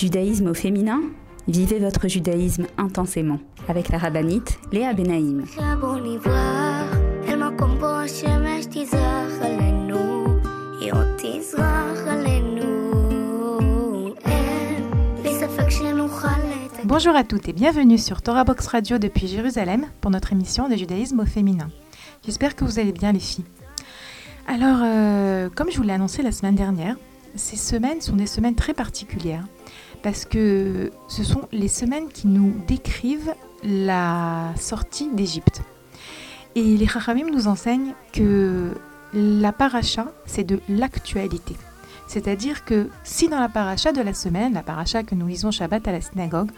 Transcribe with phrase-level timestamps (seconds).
[0.00, 0.98] Judaïsme au féminin
[1.46, 3.38] Vivez votre judaïsme intensément
[3.68, 5.44] avec la rabbinite Léa Benaïm.
[16.84, 20.76] Bonjour à toutes et bienvenue sur Torah Box Radio depuis Jérusalem pour notre émission de
[20.76, 21.68] judaïsme au féminin.
[22.24, 23.44] J'espère que vous allez bien les filles.
[24.48, 26.96] Alors, euh, comme je vous l'ai annoncé la semaine dernière,
[27.34, 29.44] ces semaines sont des semaines très particulières
[30.02, 35.62] parce que ce sont les semaines qui nous décrivent la sortie d'Égypte.
[36.54, 38.72] Et les Chachamim nous enseignent que
[39.12, 41.56] la paracha, c'est de l'actualité.
[42.06, 45.86] C'est-à-dire que si dans la paracha de la semaine, la paracha que nous lisons Shabbat
[45.86, 46.50] à la synagogue,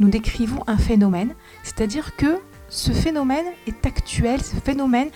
[0.00, 2.38] nous décrivons un phénomène, c'est-à-dire que
[2.70, 5.08] ce phénomène est actuel, ce phénomène,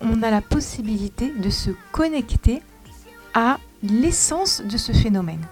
[0.00, 2.62] on a la possibilité de se connecter
[3.34, 5.46] à l'essence de ce phénomène.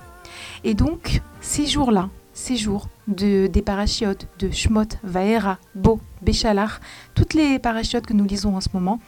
[0.65, 6.81] Et donc, ces jours-là, ces jours de, des parachiotes de Shmot, Vaera, Bo, Béchalach,
[7.15, 8.99] toutes les parachiotes que nous lisons en ce moment,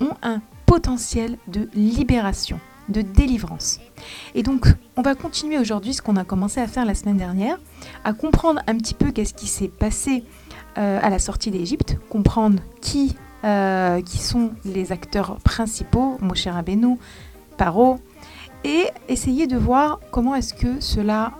[0.00, 3.80] ont un potentiel de libération, de délivrance.
[4.34, 7.58] Et donc, on va continuer aujourd'hui ce qu'on a commencé à faire la semaine dernière,
[8.04, 10.22] à comprendre un petit peu qu'est-ce qui s'est passé
[10.76, 16.98] euh, à la sortie d'Égypte, comprendre qui, euh, qui sont les acteurs principaux, Moshe Rabbeinu,
[17.56, 17.98] Paro,
[18.66, 21.32] et essayer de voir comment est-ce que cela,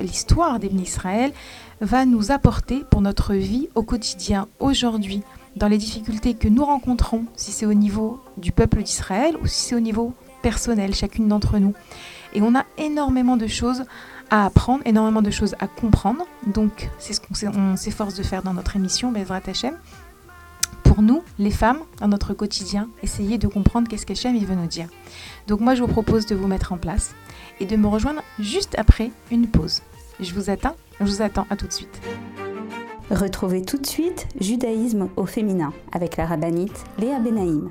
[0.00, 1.32] l'histoire d'Ibn Israël,
[1.80, 5.22] va nous apporter pour notre vie au quotidien, aujourd'hui,
[5.54, 9.68] dans les difficultés que nous rencontrons, si c'est au niveau du peuple d'Israël ou si
[9.68, 11.74] c'est au niveau personnel, chacune d'entre nous.
[12.34, 13.84] Et on a énormément de choses
[14.30, 16.26] à apprendre, énormément de choses à comprendre.
[16.46, 19.76] Donc, c'est ce qu'on s'efforce de faire dans notre émission, Bezrat Hashem.
[20.94, 24.86] Pour nous, les femmes, dans notre quotidien, essayer de comprendre qu'est-ce qu'Hachem veut nous dire.
[25.48, 27.16] Donc moi, je vous propose de vous mettre en place
[27.58, 29.82] et de me rejoindre juste après une pause.
[30.20, 32.00] Je vous attends, je vous attends à tout de suite.
[33.10, 37.70] Retrouvez tout de suite Judaïsme au féminin avec la rabbinite Léa Benaïm.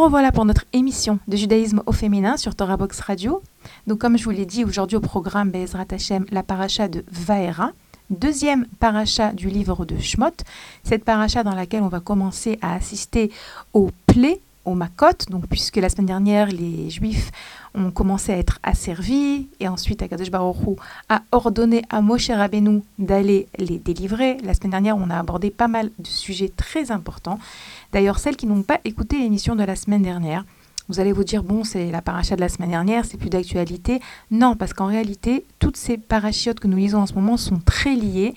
[0.00, 3.42] Nous revoilà pour notre émission de judaïsme au féminin sur Torah Box Radio.
[3.86, 7.72] Donc comme je vous l'ai dit aujourd'hui au programme Bezrat Hashem, la paracha de Vaera,
[8.08, 10.32] deuxième paracha du livre de Shmot,
[10.84, 13.30] cette paracha dans laquelle on va commencer à assister
[13.74, 17.30] au plaies au Makot, donc puisque la semaine dernière les Juifs
[17.74, 20.76] ont commencé à être asservis et ensuite Akadosh Baruch Hu
[21.08, 24.36] a ordonné à Moshe Rabbeinu d'aller les délivrer.
[24.44, 27.38] La semaine dernière, on a abordé pas mal de sujets très importants.
[27.92, 30.44] D'ailleurs, celles qui n'ont pas écouté l'émission de la semaine dernière,
[30.90, 34.00] vous allez vous dire, bon, c'est la paracha de la semaine dernière, c'est plus d'actualité.
[34.32, 37.94] Non, parce qu'en réalité, toutes ces parachiotes que nous lisons en ce moment sont très
[37.94, 38.34] liées.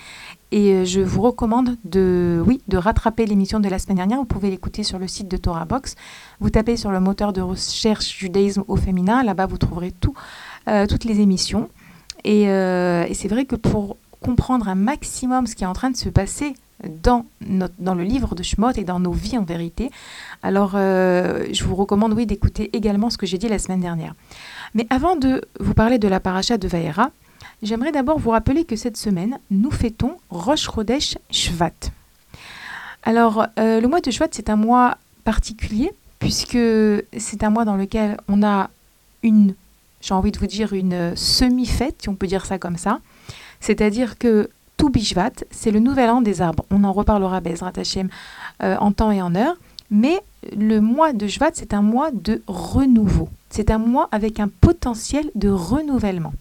[0.54, 4.20] Et euh, je vous recommande de, oui, de rattraper l'émission de la semaine dernière.
[4.20, 5.96] Vous pouvez l'écouter sur le site de Torah Box.
[6.40, 9.24] Vous tapez sur le moteur de recherche judaïsme au féminin.
[9.24, 10.14] Là-bas, vous trouverez tout,
[10.68, 11.70] euh, toutes les émissions.
[12.24, 15.90] Et, euh, et c'est vrai que pour comprendre un maximum ce qui est en train
[15.90, 16.54] de se passer
[17.02, 19.90] dans, notre, dans le livre de Shmot et dans nos vies en vérité.
[20.44, 24.14] Alors, je vous recommande, oui, d'écouter également ce que j'ai dit la semaine dernière.
[24.76, 27.10] Mais avant de vous parler de la paracha de Vaera,
[27.62, 31.72] j'aimerais d'abord vous rappeler que cette semaine, nous fêtons Rosh Chodesh Shvat.
[33.04, 36.58] Alors, euh, le mois de Shvat, c'est un mois particulier, puisque
[37.18, 38.70] c'est un mois dans lequel on a
[39.24, 39.56] une,
[40.02, 43.00] j'ai envie de vous dire, une semi-fête, si on peut dire ça comme ça.
[43.60, 46.66] C'est-à-dire que tout Bishvat, c'est le nouvel an des arbres.
[46.72, 48.10] On en reparlera, Bezrat Hashem,
[48.62, 49.56] euh, en temps et en heure.
[49.92, 50.20] Mais
[50.58, 53.30] le mois de Shvat, c'est un mois de renouveau.
[53.50, 56.34] C'est un mois avec un potentiel de renouvellement.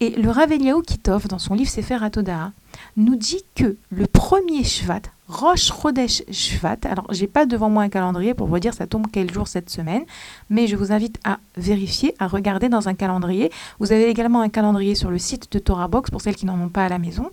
[0.00, 0.50] Et le Rav
[0.86, 2.52] Kitov, dans son livre Sefer Atodaha,
[2.96, 7.88] nous dit que le premier Shvat, Rosh Chodesh Shvat, alors j'ai pas devant moi un
[7.88, 10.04] calendrier pour vous dire ça tombe quel jour cette semaine,
[10.50, 13.50] mais je vous invite à vérifier, à regarder dans un calendrier.
[13.78, 16.60] Vous avez également un calendrier sur le site de Torah Box pour celles qui n'en
[16.60, 17.30] ont pas à la maison,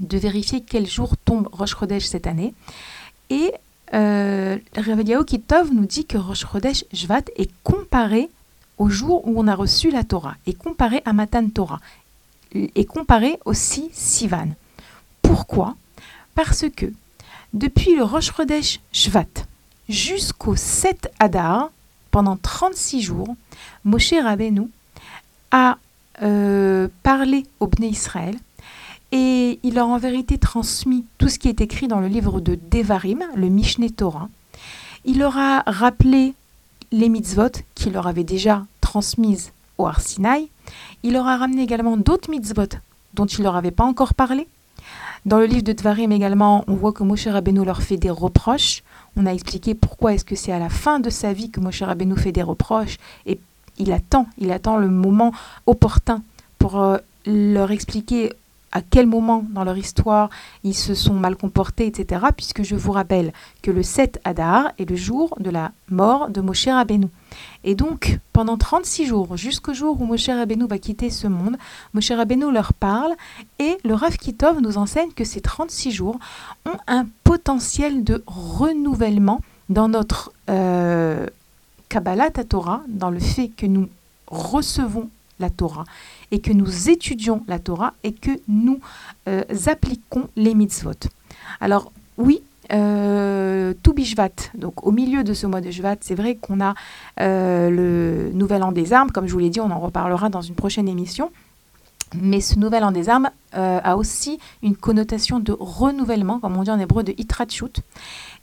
[0.00, 2.54] de vérifier quel jour tombe Rosh Chodesh cette année.
[3.30, 3.52] Et
[3.94, 8.30] euh, Rav Kitov nous dit que Rosh Chodesh Shvat est comparé
[8.78, 11.80] au jour où on a reçu la Torah, et comparé à Matan Torah,
[12.54, 14.48] et comparé aussi Sivan.
[15.22, 15.76] Pourquoi?
[16.34, 16.86] Parce que
[17.52, 19.26] depuis le Rosh Chodesh Shvat
[19.88, 21.70] jusqu'au 7 Adar,
[22.10, 23.36] pendant 36 jours,
[23.84, 24.68] Moshe Rabbeinu
[25.50, 25.78] a
[26.22, 28.36] euh, parlé au Bnei Israël
[29.12, 32.58] et il a en vérité transmis tout ce qui est écrit dans le livre de
[32.70, 34.28] Devarim, le Mishneh Torah.
[35.04, 36.34] Il leur a rappelé
[36.92, 40.48] les mitzvot qu'il leur avait déjà transmises au Arsinaï.
[41.02, 42.78] Il leur a ramené également d'autres mitzvot
[43.14, 44.48] dont il leur avait pas encore parlé.
[45.26, 48.82] Dans le livre de Dvarim également, on voit que Moshe Rabbeinu leur fait des reproches.
[49.16, 51.82] On a expliqué pourquoi est-ce que c'est à la fin de sa vie que Moshe
[51.82, 53.38] Rabbeinu fait des reproches et
[53.78, 55.32] il attend, il attend le moment
[55.66, 56.22] opportun
[56.58, 58.32] pour euh, leur expliquer
[58.72, 60.30] à quel moment dans leur histoire
[60.64, 62.26] ils se sont mal comportés, etc.
[62.36, 63.32] Puisque je vous rappelle
[63.62, 67.08] que le 7 Adar est le jour de la mort de Moshe Rabbeinu.
[67.64, 71.56] Et donc, pendant 36 jours, jusqu'au jour où Moshe Rabbeinu va quitter ce monde,
[71.94, 73.12] Moshe Rabbeinu leur parle
[73.58, 76.18] et le Rav Kitov nous enseigne que ces 36 jours
[76.66, 81.26] ont un potentiel de renouvellement dans notre euh,
[81.88, 83.88] Kabbalah Torah, dans le fait que nous
[84.26, 85.08] recevons
[85.40, 85.84] la Torah
[86.30, 88.80] et que nous étudions la Torah et que nous
[89.28, 90.92] euh, appliquons les mitzvot.
[91.60, 92.42] Alors oui,
[92.72, 96.74] euh, tout Bishvat, donc au milieu de ce mois de Shvat, c'est vrai qu'on a
[97.20, 100.42] euh, le Nouvel An des Armes, comme je vous l'ai dit, on en reparlera dans
[100.42, 101.30] une prochaine émission.
[102.14, 106.70] Mais ce Nouvel An des Armes a aussi une connotation de renouvellement, comme on dit
[106.70, 107.82] en hébreu, de Itratchut.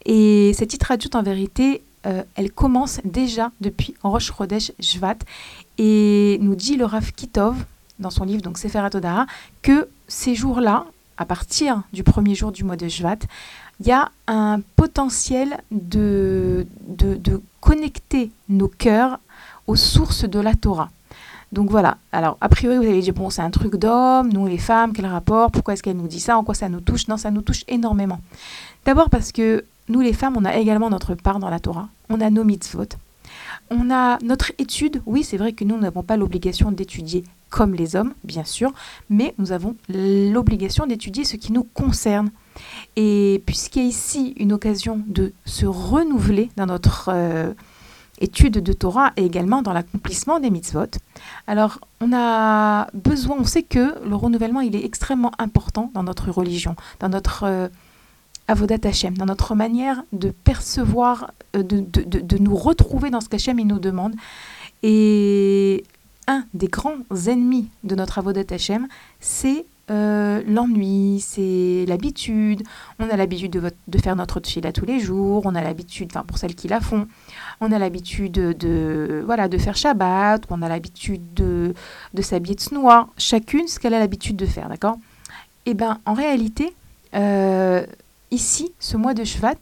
[0.04, 5.16] Et cette Itratchut, en vérité, elle commence déjà depuis Rosh Chodesh Shvat
[5.78, 7.56] et nous dit le Rav Kitov,
[7.98, 9.26] dans son livre, donc Sefer Atodara,
[9.62, 10.86] que ces jours-là,
[11.18, 13.18] à partir du premier jour du mois de Shvat,
[13.80, 19.18] il y a un potentiel de, de, connecter nos cœurs
[19.66, 20.90] aux sources de la Torah.
[21.52, 24.58] Donc voilà, alors a priori vous allez dire, bon c'est un truc d'homme, nous les
[24.58, 27.08] femmes, quel rapport, pourquoi est-ce qu'elle nous dit ça, en quoi ça nous touche?
[27.08, 28.20] Non, ça nous touche énormément.
[28.84, 32.20] D'abord parce que nous les femmes, on a également notre part dans la Torah, on
[32.20, 32.88] a nos mitzvot,
[33.70, 37.96] on a notre étude, oui c'est vrai que nous n'avons pas l'obligation d'étudier comme les
[37.96, 38.72] hommes, bien sûr,
[39.08, 42.30] mais nous avons l'obligation d'étudier ce qui nous concerne.
[42.96, 47.52] Et puisqu'il y a ici une occasion de se renouveler dans notre euh,
[48.20, 50.98] étude de Torah et également dans l'accomplissement des mitzvot,
[51.46, 56.30] alors on a besoin, on sait que le renouvellement il est extrêmement important dans notre
[56.30, 57.68] religion, dans notre euh,
[58.48, 63.60] Avodat Hashem, dans notre manière de percevoir, euh, de, de, nous retrouver dans ce qu'Hachem
[63.60, 64.14] nous demande.
[64.82, 65.84] Et
[66.28, 68.86] un des grands ennemis de notre Avodat Hashem,
[69.20, 72.62] c'est euh, l'ennui, c'est l'habitude.
[72.98, 76.24] On a l'habitude de, de, faire notre à tous les jours, on a l'habitude, enfin
[76.24, 77.06] pour celles qui la font,
[77.60, 81.74] on a l'habitude de, voilà, de faire Shabbat, on a l'habitude de,
[82.14, 84.98] de s'habiller de noir, chacune ce qu'elle a l'habitude de faire, d'accord?
[85.66, 86.74] Eh bien, en réalité,
[87.14, 87.86] euh,
[88.30, 89.56] ici, ce mois de Shvat,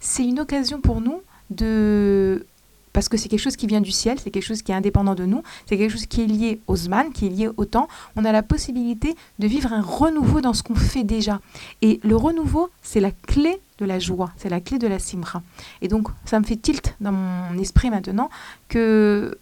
[0.00, 2.46] c'est une occasion pour nous de
[2.94, 5.16] parce que c'est quelque chose qui vient du ciel, c'est quelque chose qui est indépendant
[5.16, 7.88] de nous, c'est quelque chose qui est lié au Zman, qui est lié au temps.
[8.14, 11.40] On a la possibilité de vivre un renouveau dans ce qu'on fait déjà.
[11.82, 15.42] Et le renouveau, c'est la clé de la joie, c'est la clé de la simra.
[15.82, 18.30] Et donc, ça me fait tilt dans mon esprit maintenant
[18.68, 19.36] que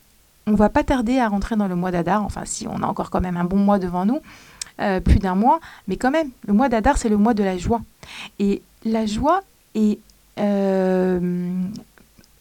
[0.47, 3.11] on va pas tarder à rentrer dans le mois d'Adar, enfin si on a encore
[3.11, 4.21] quand même un bon mois devant nous,
[4.81, 7.59] euh, plus d'un mois, mais quand même, le mois d'Adar, c'est le mois de la
[7.59, 7.83] joie.
[8.39, 9.43] Et la joie
[9.75, 9.99] est
[10.39, 11.51] euh,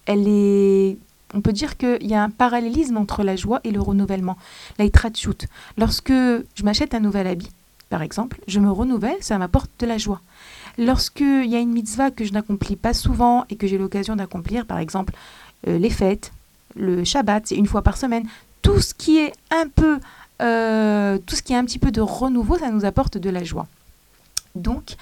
[0.05, 0.97] elle est
[1.33, 4.37] on peut dire qu'il y a un parallélisme entre la joie et le renouvellement,
[4.79, 4.85] la
[5.77, 7.49] Lorsque je m'achète un nouvel habit,
[7.89, 10.21] par exemple, je me renouvelle, ça m'apporte de la joie.
[10.77, 14.65] Lorsqu'il y a une mitzvah que je n'accomplis pas souvent et que j'ai l'occasion d'accomplir,
[14.65, 15.13] par exemple
[15.67, 16.31] euh, les fêtes,
[16.75, 18.25] le Shabbat, c'est une fois par semaine,
[18.61, 19.99] tout ce qui est un peu,
[20.41, 23.43] euh, tout ce qui est un petit peu de renouveau, ça nous apporte de la
[23.43, 23.67] joie.
[24.55, 24.95] Donc,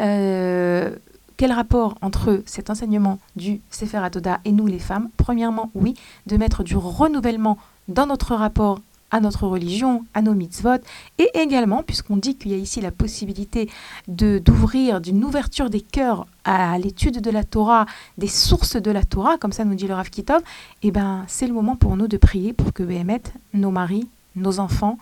[0.00, 0.90] euh,
[1.36, 5.10] quel rapport entre cet enseignement du Sefer Atoda et nous les femmes?
[5.16, 5.94] Premièrement, oui,
[6.26, 8.80] de mettre du renouvellement dans notre rapport
[9.12, 10.80] à notre religion, à nos mitzvot,
[11.18, 13.70] et également, puisqu'on dit qu'il y a ici la possibilité
[14.08, 17.86] de d'ouvrir, d'une ouverture des cœurs à l'étude de la Torah,
[18.18, 20.42] des sources de la Torah, comme ça nous dit le Rav Kitov,
[20.82, 23.22] eh ben, c'est le moment pour nous de prier pour que Béhémet,
[23.54, 24.98] nos maris, nos enfants,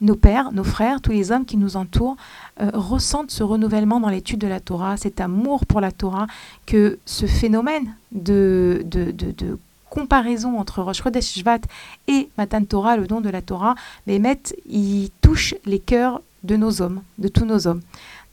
[0.00, 2.16] nos pères, nos frères, tous les hommes qui nous entourent
[2.60, 6.26] euh, ressentent ce renouvellement dans l'étude de la Torah, cet amour pour la Torah,
[6.66, 9.58] que ce phénomène de, de, de,
[9.88, 11.60] comparaison entre Rosh Chodesh Shvat
[12.08, 13.74] et Matan Torah, le don de la Torah,
[14.06, 17.82] Béhémet, il touche les cœurs de nos hommes, de tous nos hommes.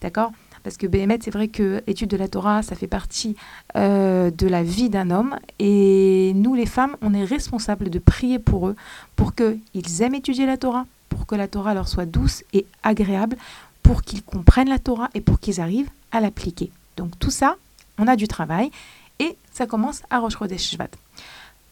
[0.01, 0.32] D'accord?
[0.63, 3.36] Parce que Béhémet, c'est vrai que l'étude de la Torah, ça fait partie
[3.75, 5.38] euh, de la vie d'un homme.
[5.60, 8.75] Et nous, les femmes, on est responsables de prier pour eux,
[9.16, 13.38] pour qu'ils aiment étudier la Torah, pour que la Torah leur soit douce et agréable,
[13.84, 16.72] pour qu'ils comprennent la Torah et pour qu'ils arrivent à l'appliquer.
[16.98, 17.56] Donc tout ça,
[17.98, 18.72] on a du travail.
[19.20, 20.89] Et ça commence à Rosh Chodesh Shvat.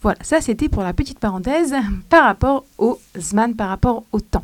[0.01, 1.75] Voilà, ça c'était pour la petite parenthèse
[2.09, 4.43] par rapport au Zman, par rapport au temps.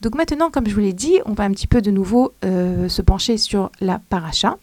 [0.00, 2.88] Donc maintenant, comme je vous l'ai dit, on va un petit peu de nouveau euh,
[2.88, 4.56] se pencher sur la paracha.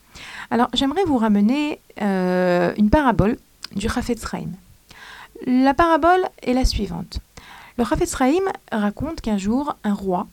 [0.50, 3.38] Alors j'aimerais vous ramener euh, une parabole
[3.76, 4.50] du Chafetz Chaim.
[5.46, 7.20] La parabole est la suivante.
[7.78, 10.28] Le Chafetz Chaim raconte qu'un jour, un roi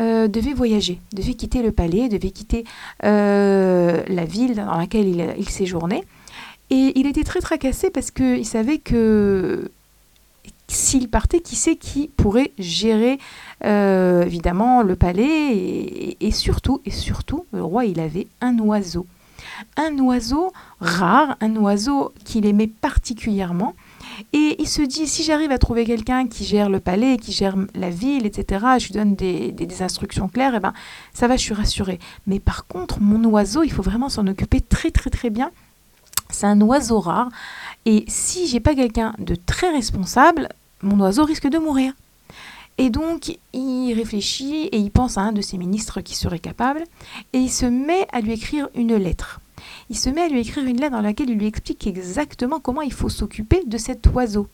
[0.00, 2.64] euh, devait voyager, devait quitter le palais, devait quitter
[3.02, 6.04] la ville dans laquelle il séjournait.
[6.72, 9.70] Et il était très tracassé parce qu'il savait que
[10.68, 13.18] s'il partait, qui sait qui pourrait gérer
[13.62, 19.06] euh, évidemment le palais et, surtout, et surtout, le roi, il avait un oiseau.
[19.76, 20.50] Un oiseau
[20.80, 23.74] rare, un oiseau qu'il aimait particulièrement.
[24.32, 27.54] Et il se dit, si j'arrive à trouver quelqu'un qui gère le palais, qui gère
[27.74, 30.72] la ville, etc., je lui donne des, instructions claires, et eh ben,
[31.12, 31.98] ça va, je suis rassurée.
[32.26, 35.50] Mais par contre, mon oiseau, il faut vraiment s'en occuper très très très bien
[36.32, 37.28] c'est un oiseau rare.
[37.86, 40.48] Et si j'ai pas quelqu'un de très responsable,
[40.82, 41.92] mon oiseau risque de mourir.
[42.78, 46.84] Et donc, il réfléchit et il pense à un de ses ministres qui serait capable,
[47.32, 49.40] et il se met à lui écrire une lettre.
[49.90, 52.82] Il se met à lui écrire une lettre dans laquelle il lui explique exactement comment
[52.82, 54.48] il faut s'occuper de cet oiseau.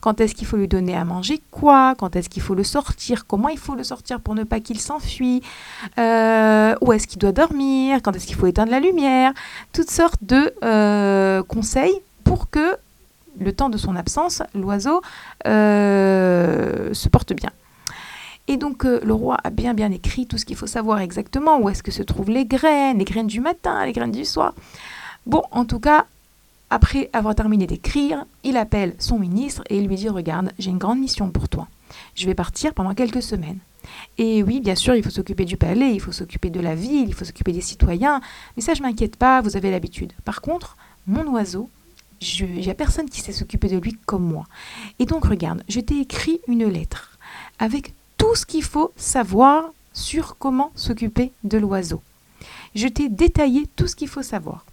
[0.00, 1.94] Quand est-ce qu'il faut lui donner à manger quoi?
[1.96, 3.26] Quand est-ce qu'il faut le sortir?
[3.26, 5.42] Comment il faut le sortir pour ne pas qu'il s'enfuit?
[5.98, 8.00] Euh, Où est-ce qu'il doit dormir?
[8.02, 9.32] Quand est-ce qu'il faut éteindre la lumière?
[9.72, 11.94] Toutes sortes de euh, conseils
[12.24, 12.76] pour que
[13.38, 15.00] le temps de son absence, l'oiseau
[15.46, 17.50] euh, se porte bien.
[18.48, 21.68] Et donc le roi a bien bien écrit tout ce qu'il faut savoir exactement, où
[21.68, 24.54] est-ce que se trouvent les graines, les graines du matin, les graines du soir.
[25.26, 26.06] Bon, en tout cas,
[26.70, 30.78] après avoir terminé d'écrire, il appelle son ministre et il lui dit Regarde, j'ai une
[30.78, 31.68] grande mission pour toi.
[32.14, 33.58] Je vais partir pendant quelques semaines.
[34.18, 37.08] Et oui, bien sûr, il faut s'occuper du palais, il faut s'occuper de la ville,
[37.08, 38.20] il faut s'occuper des citoyens.
[38.56, 40.12] Mais ça, je m'inquiète pas, vous avez l'habitude.
[40.24, 41.68] Par contre, mon oiseau,
[42.20, 44.44] il n'y a personne qui sait s'occuper de lui comme moi.
[44.98, 47.18] Et donc, regarde, je t'ai écrit une lettre
[47.58, 52.02] avec tout ce qu'il faut savoir sur comment s'occuper de l'oiseau.
[52.74, 54.64] Je t'ai détaillé tout ce qu'il faut savoir.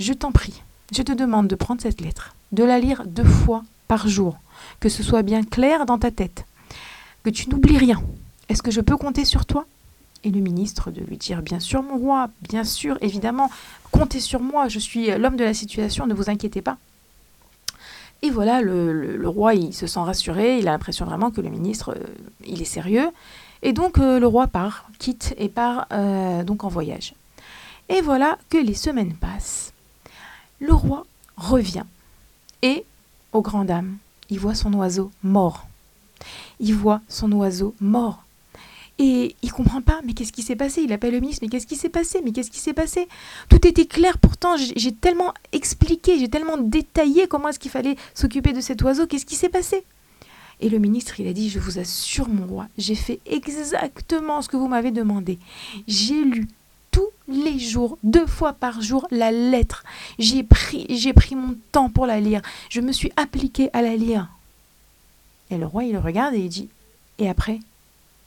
[0.00, 0.62] Je t'en prie,
[0.92, 4.38] je te demande de prendre cette lettre, de la lire deux fois par jour,
[4.80, 6.44] que ce soit bien clair dans ta tête,
[7.22, 8.02] que tu n'oublies rien.
[8.48, 9.66] Est-ce que je peux compter sur toi?
[10.24, 13.50] Et le ministre de lui dire Bien sûr, mon roi, bien sûr, évidemment,
[13.90, 16.78] comptez sur moi, je suis l'homme de la situation, ne vous inquiétez pas.
[18.22, 21.90] Et voilà, le, roi, il se sent rassuré, il a l'impression vraiment que le ministre,
[21.94, 22.06] euh,
[22.46, 23.10] il est sérieux.
[23.60, 27.12] Et donc, euh, le roi part, quitte et part euh, donc en voyage.
[27.90, 29.73] Et voilà que les semaines passent
[30.60, 31.04] le roi
[31.36, 31.84] revient
[32.62, 32.84] et,
[33.32, 33.96] aux grandes dames,
[34.30, 35.66] il voit son oiseau mort.
[36.60, 38.24] Il voit son oiseau mort.
[38.98, 40.82] Et il comprend pas, mais qu'est-ce qui s'est passé?
[40.82, 42.20] Il appelle le ministre, mais qu'est-ce qui s'est passé?
[42.24, 43.08] Mais qu'est-ce qui s'est passé?
[43.48, 48.52] Tout était clair pourtant, j'ai tellement expliqué, j'ai tellement détaillé comment est-ce qu'il fallait s'occuper
[48.52, 49.84] de cet oiseau, qu'est-ce qui s'est passé?
[50.60, 54.48] Et le ministre, il a dit, je vous assure mon roi, j'ai fait exactement ce
[54.48, 55.40] que vous m'avez demandé.
[55.88, 56.46] J'ai lu
[57.28, 59.84] les jours, deux fois par jour, la lettre.
[60.18, 62.42] J'ai pris, j'ai pris mon temps pour la lire.
[62.68, 64.28] Je me suis appliqué à la lire.
[65.50, 66.68] Et le roi, il le regarde et il dit
[67.18, 67.60] Et après?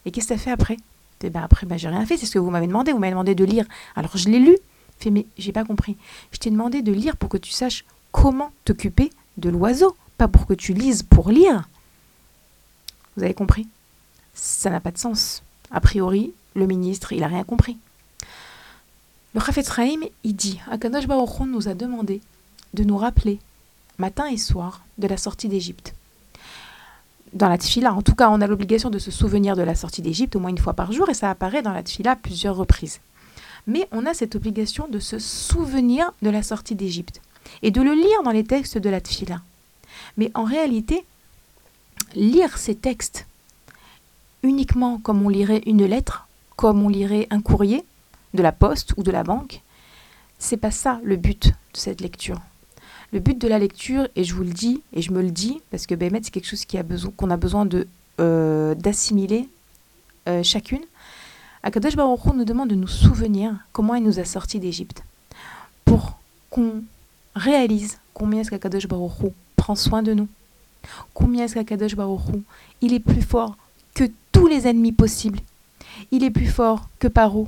[0.06, 0.78] Et qu'est-ce que tu as fait après?
[1.24, 2.92] Eh ben après, ben, j'ai rien fait, c'est ce que vous m'avez demandé.
[2.92, 3.66] Vous m'avez demandé de lire.
[3.96, 4.58] Alors je l'ai lu.
[5.00, 5.98] Fait, mais j'ai pas compris.
[6.32, 10.48] Je t'ai demandé de lire pour que tu saches comment t'occuper de l'oiseau, pas pour
[10.48, 11.68] que tu lises pour lire.
[13.16, 13.68] Vous avez compris?
[14.34, 15.44] Ça n'a pas de sens.
[15.72, 17.78] A priori, le ministre, il a rien compris.
[19.38, 22.22] Le Chafetz Chaim, il dit Akadosh Baruch nous a demandé
[22.74, 23.38] de nous rappeler,
[24.00, 25.94] matin et soir, de la sortie d'Égypte.
[27.34, 30.02] Dans la tfila, en tout cas, on a l'obligation de se souvenir de la sortie
[30.02, 33.00] d'Égypte au moins une fois par jour, et ça apparaît dans la tfila plusieurs reprises.
[33.68, 37.22] Mais on a cette obligation de se souvenir de la sortie d'Égypte
[37.62, 39.42] et de le lire dans les textes de la tfila.
[40.18, 41.06] Mais en réalité,
[42.16, 43.28] lire ces textes
[44.42, 47.86] uniquement comme on lirait une lettre, comme on lirait un courrier
[48.38, 49.62] de la poste ou de la banque.
[50.40, 52.40] C'est pas ça le but de cette lecture.
[53.12, 55.62] Le but de la lecture, et je vous le dis, et je me le dis,
[55.72, 57.88] parce que Bémet, c'est quelque chose qu'on a besoin, qu'on a besoin de,
[58.20, 59.50] euh, d'assimiler
[60.28, 60.84] euh, chacune.
[61.64, 65.04] Akadosh Baruch Hu nous demande de nous souvenir comment il nous a sortis d'Égypte.
[65.86, 66.84] Pour qu'on
[67.36, 70.28] réalise combien est-ce qu'Akadosh Baruch prend soin de nous.
[71.14, 72.22] Combien est-ce qu'Akadosh Baruch
[72.82, 73.58] il est plus fort
[73.96, 75.40] que tous les ennemis possibles.
[76.12, 77.48] Il est plus fort que Paro.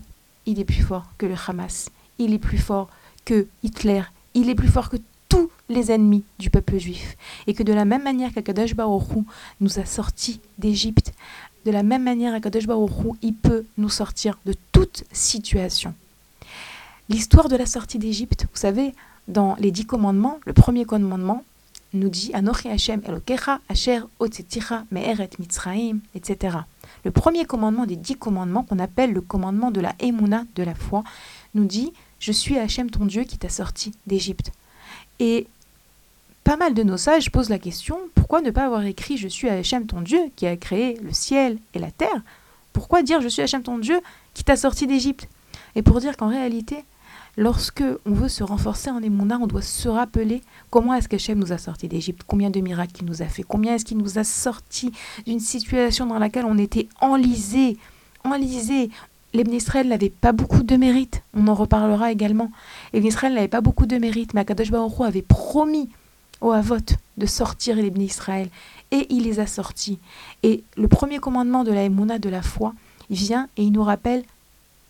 [0.49, 1.91] Il est plus fort que le Hamas.
[2.17, 2.89] Il est plus fort
[3.23, 4.01] que Hitler.
[4.33, 4.97] Il est plus fort que
[5.29, 7.17] tous les ennemis du peuple juif.
[7.45, 9.09] Et que de la même manière qu'Akadosh Baruch
[9.61, 11.13] nous a sortis d'Égypte,
[11.65, 15.93] de la même manière Akadosh Baruch il peut nous sortir de toute situation.
[17.09, 18.95] L'histoire de la sortie d'Égypte, vous savez,
[19.27, 21.43] dans les dix commandements, le premier commandement
[21.93, 26.57] nous dit Anochi Hashem Elokecha Asher Otzetira Me'eret Mitzraim, etc.
[27.03, 30.75] Le premier commandement des dix commandements, qu'on appelle le commandement de la Emouna, de la
[30.75, 31.03] foi,
[31.55, 34.51] nous dit Je suis Hachem ton Dieu qui t'a sorti d'Égypte.
[35.19, 35.47] Et
[36.43, 39.49] pas mal de nos sages posent la question pourquoi ne pas avoir écrit Je suis
[39.49, 42.21] Hachem ton Dieu qui a créé le ciel et la terre?
[42.73, 43.99] Pourquoi dire Je suis Hachem ton Dieu
[44.35, 45.27] qui t'a sorti d'Égypte?
[45.75, 46.83] Et pour dire qu'en réalité,
[47.37, 51.51] lorsque on veut se renforcer en Emouna, on doit se rappeler comment est-ce qu'Hachem nous
[51.51, 54.23] a sorti d'Égypte, combien de miracles il nous a fait, combien est-ce qu'il nous a
[54.23, 54.91] sorti
[55.25, 57.77] d'une situation dans laquelle on était enlisé,
[58.23, 58.89] enlisé.
[59.33, 62.51] Les Israël n'avaient pas beaucoup de mérite, on en reparlera également.
[62.93, 65.89] Les Israël n'avaient pas beaucoup de mérite, mais Akadosh Baruch avait promis
[66.41, 66.77] au Havot
[67.17, 68.49] de sortir les Israël,
[68.91, 69.99] et il les a sortis.
[70.41, 72.73] Et le premier commandement de la Emouna, de la foi,
[73.09, 74.23] vient et il nous rappelle,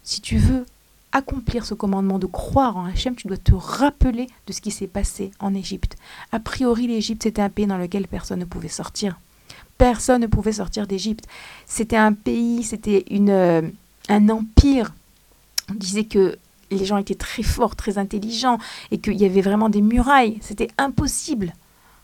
[0.04, 0.66] si tu veux
[1.12, 4.88] accomplir ce commandement de croire en Hachem, tu dois te rappeler de ce qui s'est
[4.88, 5.96] passé en Égypte.
[6.32, 9.20] A priori, l'Égypte, c'était un pays dans lequel personne ne pouvait sortir.
[9.78, 11.26] Personne ne pouvait sortir d'Égypte.
[11.66, 13.62] C'était un pays, c'était euh,
[14.10, 14.94] un empire.
[15.72, 16.38] On disait que
[16.72, 18.60] les gens étaient très forts, très intelligents,
[18.92, 20.38] et qu'il y avait vraiment des murailles.
[20.42, 21.54] C'était impossible.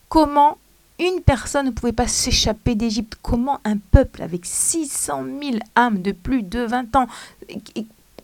[0.10, 0.58] Comment
[0.98, 3.18] une personne ne pouvait pas s'échapper d'Égypte?
[3.22, 7.08] Comment un peuple avec 600 000 âmes de plus de 20 ans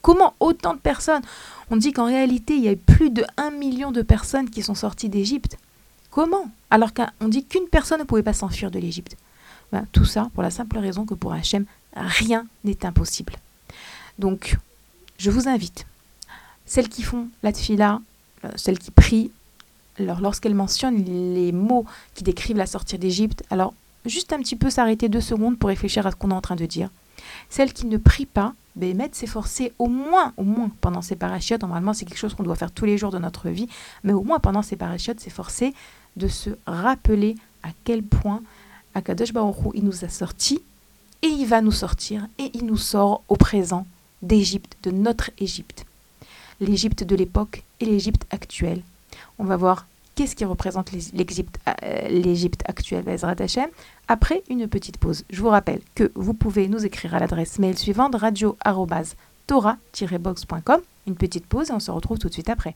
[0.01, 1.21] Comment autant de personnes
[1.69, 4.75] On dit qu'en réalité, il y a plus de 1 million de personnes qui sont
[4.75, 5.57] sorties d'Égypte.
[6.09, 9.15] Comment Alors qu'on dit qu'une personne ne pouvait pas s'enfuir de l'Égypte.
[9.71, 13.33] Ben, tout ça pour la simple raison que pour Hachem, rien n'est impossible.
[14.19, 14.57] Donc,
[15.17, 15.85] je vous invite,
[16.65, 18.01] celles qui font la tfila,
[18.43, 19.31] euh, celles qui prient,
[19.97, 21.85] alors lorsqu'elles mentionnent les mots
[22.15, 23.73] qui décrivent la sortie d'Égypte, alors
[24.05, 26.55] juste un petit peu s'arrêter deux secondes pour réfléchir à ce qu'on est en train
[26.55, 26.89] de dire.
[27.49, 31.93] Celles qui ne prient pas, Bémet s'efforcer au moins, au moins pendant ces parachutes, normalement
[31.93, 33.67] c'est quelque chose qu'on doit faire tous les jours de notre vie,
[34.03, 35.73] mais au moins pendant ces parachutes, s'efforcer
[36.15, 38.41] de se rappeler à quel point
[38.95, 40.61] Akadosh Baruch il nous a sortis
[41.21, 43.85] et il va nous sortir et il nous sort au présent
[44.21, 45.85] d'Égypte, de notre Égypte.
[46.59, 48.83] L'Égypte de l'époque et l'Égypte actuelle.
[49.39, 53.69] On va voir qu'est-ce qui représente euh, l'Égypte actuelle, Ezra Hashem,
[54.07, 55.23] après une petite pause.
[55.29, 60.81] Je vous rappelle que vous pouvez nous écrire à l'adresse mail suivante radio-tora-box.com.
[61.07, 62.75] Une petite pause et on se retrouve tout de suite après.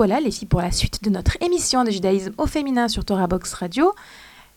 [0.00, 3.26] Revoilà les filles pour la suite de notre émission de judaïsme au féminin sur Torah
[3.26, 3.92] Box Radio.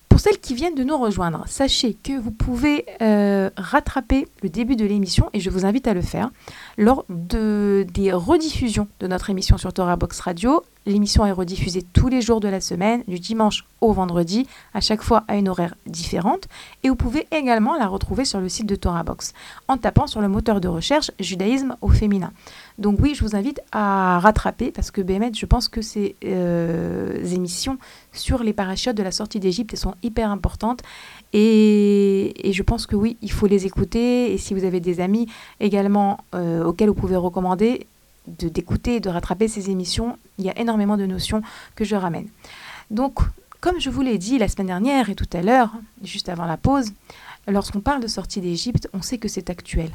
[0.07, 4.77] Pour celles qui viennent de nous rejoindre, sachez que vous pouvez euh, rattraper le début
[4.77, 6.31] de l'émission et je vous invite à le faire
[6.77, 10.63] lors de, des rediffusions de notre émission sur Torah Box Radio.
[10.85, 15.01] L'émission est rediffusée tous les jours de la semaine, du dimanche au vendredi, à chaque
[15.01, 16.47] fois à une horaire différente.
[16.83, 19.33] Et vous pouvez également la retrouver sur le site de Torah Box
[19.67, 22.33] en tapant sur le moteur de recherche judaïsme au féminin.
[22.79, 27.23] Donc oui, je vous invite à rattraper parce que Bémet, je pense que ces euh,
[27.23, 27.77] émissions
[28.11, 30.81] sur les parachutes de la sortie d'Égypte sont hyper importantes
[31.33, 34.33] et, je pense que oui, il faut les écouter.
[34.33, 35.27] Et si vous avez des amis
[35.59, 37.92] également euh, auxquels vous pouvez recommander, de
[38.27, 41.41] d'écouter et de rattraper ces émissions, il y a énormément de notions
[41.75, 42.27] que je ramène.
[42.91, 43.19] Donc,
[43.59, 45.71] comme je vous l'ai dit la semaine dernière et tout à l'heure,
[46.03, 46.91] juste avant la pause,
[47.47, 49.91] lorsqu'on parle de sortie d'Égypte, on sait que c'est actuel.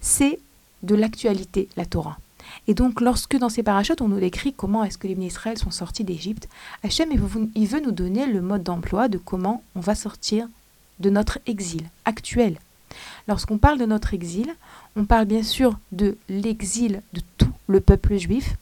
[0.00, 0.38] C'est
[0.82, 2.18] de l'actualité, la Torah.
[2.66, 5.70] Et donc, lorsque dans ces parachutes, on nous décrit comment est-ce que les Israël sont
[5.70, 6.48] sortis d'Égypte,
[6.82, 7.10] Hachem,
[7.54, 10.48] il veut nous donner le mode d'emploi de comment on va sortir
[11.00, 12.58] de notre exil actuel.
[13.28, 14.54] Lorsqu'on parle de notre exil,
[14.96, 18.54] on parle bien sûr de l'exil de tout le peuple juif.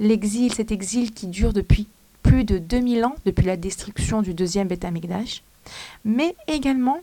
[0.00, 1.86] L'exil, cet exil qui dure depuis
[2.22, 5.42] plus de 2000 ans, depuis la destruction du deuxième Beth Amikdash,
[6.04, 7.00] mais également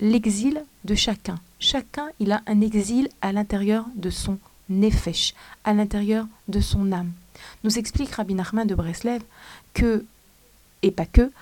[0.00, 1.38] l'exil de chacun.
[1.58, 4.38] Chacun, il a un exil à l'intérieur de son
[4.68, 7.12] nefesh, à l'intérieur de son âme.
[7.64, 9.22] Nous explique Rabbi Nachman de Breslev
[9.74, 10.04] que,
[10.82, 11.32] et pas que,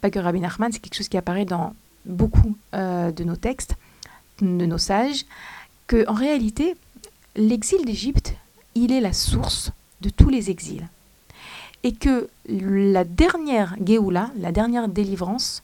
[0.00, 1.74] pas que Rabbi Nachman, c'est quelque chose qui apparaît dans
[2.06, 3.76] beaucoup euh, de nos textes,
[4.40, 5.24] de nos sages,
[5.86, 6.74] que en réalité,
[7.36, 8.34] l'exil d'Égypte,
[8.76, 10.86] il est la source de tous les exils.
[11.82, 15.62] Et que la dernière Géoula, la dernière délivrance,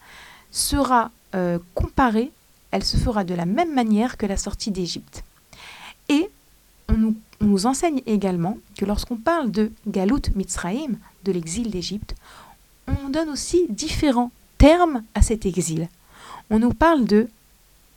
[0.50, 2.32] sera euh, comparée,
[2.70, 5.24] elle se fera de la même manière que la sortie d'Égypte.
[6.08, 6.30] Et
[6.88, 12.14] on nous, enseigne également que lorsqu'on parle de Galut Mitzraïm, de l'exil d'Égypte,
[12.86, 15.88] on donne aussi différents termes à cet exil.
[16.50, 17.28] On nous parle de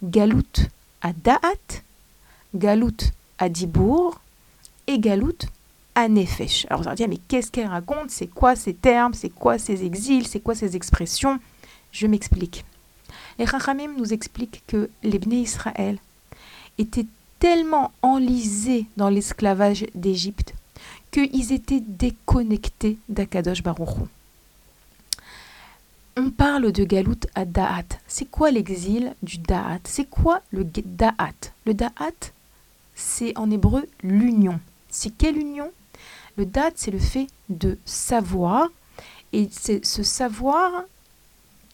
[0.03, 0.69] Galut
[1.01, 1.81] à Da'at,
[2.53, 4.19] Galut à Dibour
[4.87, 5.47] et Galut
[5.95, 6.65] à Nefesh.
[6.69, 8.09] Alors vous allez dire, mais qu'est-ce qu'elle raconte?
[8.09, 9.13] C'est quoi ces termes?
[9.13, 10.27] C'est quoi ces exils?
[10.27, 11.39] C'est quoi ces expressions?
[11.91, 12.65] Je m'explique.
[13.39, 15.97] Les Chachamim nous expliquent que les Bnei Israël
[16.77, 17.05] étaient
[17.39, 20.53] tellement enlisés dans l'esclavage d'Égypte
[21.11, 24.07] qu'ils étaient déconnectés d'Akadosh Baruch
[26.17, 27.83] on parle de Galout à Da'at.
[28.07, 29.79] C'est quoi l'exil du Da'at?
[29.83, 31.51] C'est quoi le Da'at?
[31.65, 32.31] Le Da'at,
[32.95, 34.59] c'est en hébreu l'union.
[34.95, 35.71] C'est quelle union?
[36.37, 38.69] Le Da'at, c'est le fait de savoir,
[39.33, 40.71] et c'est ce savoir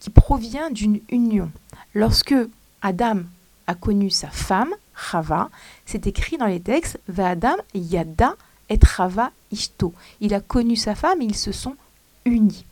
[0.00, 1.48] qui provient d'une union.
[1.94, 2.34] Lorsque
[2.82, 3.20] Adam
[3.68, 5.50] a connu sa femme, Chava,
[5.86, 8.34] c'est écrit dans les textes Va Adam Yada
[8.68, 9.94] et Chava Ishto.
[10.20, 11.76] Il a connu sa femme et ils se sont
[12.24, 12.64] unis.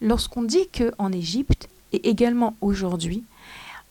[0.00, 3.24] Lorsqu'on dit qu'en Égypte, et également aujourd'hui,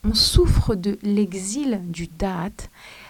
[0.04, 2.70] on souffre de l'exil du Da'at,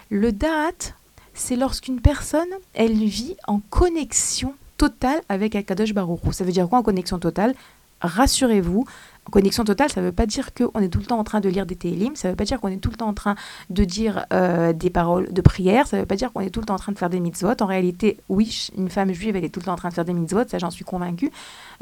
[0.10, 0.94] le Da'at,
[1.34, 6.80] c'est lorsqu'une personne, elle vit en connexion totale avec Akadosh Baruch Ça veut dire quoi
[6.80, 7.56] en connexion totale?
[8.02, 8.86] Rassurez-vous,
[9.30, 11.48] Connexion totale, ça ne veut pas dire qu'on est tout le temps en train de
[11.48, 13.36] lire des télim, ça ne veut pas dire qu'on est tout le temps en train
[13.70, 16.60] de dire euh, des paroles de prière, ça ne veut pas dire qu'on est tout
[16.60, 17.54] le temps en train de faire des mitzvot.
[17.62, 20.06] En réalité, oui, une femme juive, elle est tout le temps en train de faire
[20.06, 21.32] des mitzvot, ça j'en suis convaincue.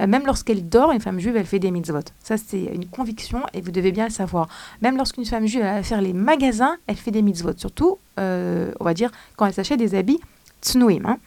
[0.02, 2.02] Euh, même lorsqu'elle dort, une femme juive, elle fait des mitzvot.
[2.22, 4.50] Ça, c'est une conviction et vous devez bien le savoir.
[4.82, 7.54] Même lorsqu'une femme juive, va faire les magasins, elle fait des mitzvot.
[7.56, 10.20] Surtout, euh, on va dire, quand elle s'achète des habits
[10.62, 11.18] tsnouim,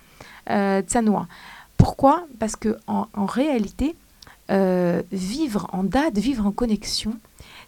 [0.46, 0.82] hein,
[1.78, 2.26] Pourquoi?
[2.38, 3.96] Parce que en réalité,
[4.52, 7.16] euh, vivre en date, vivre en connexion,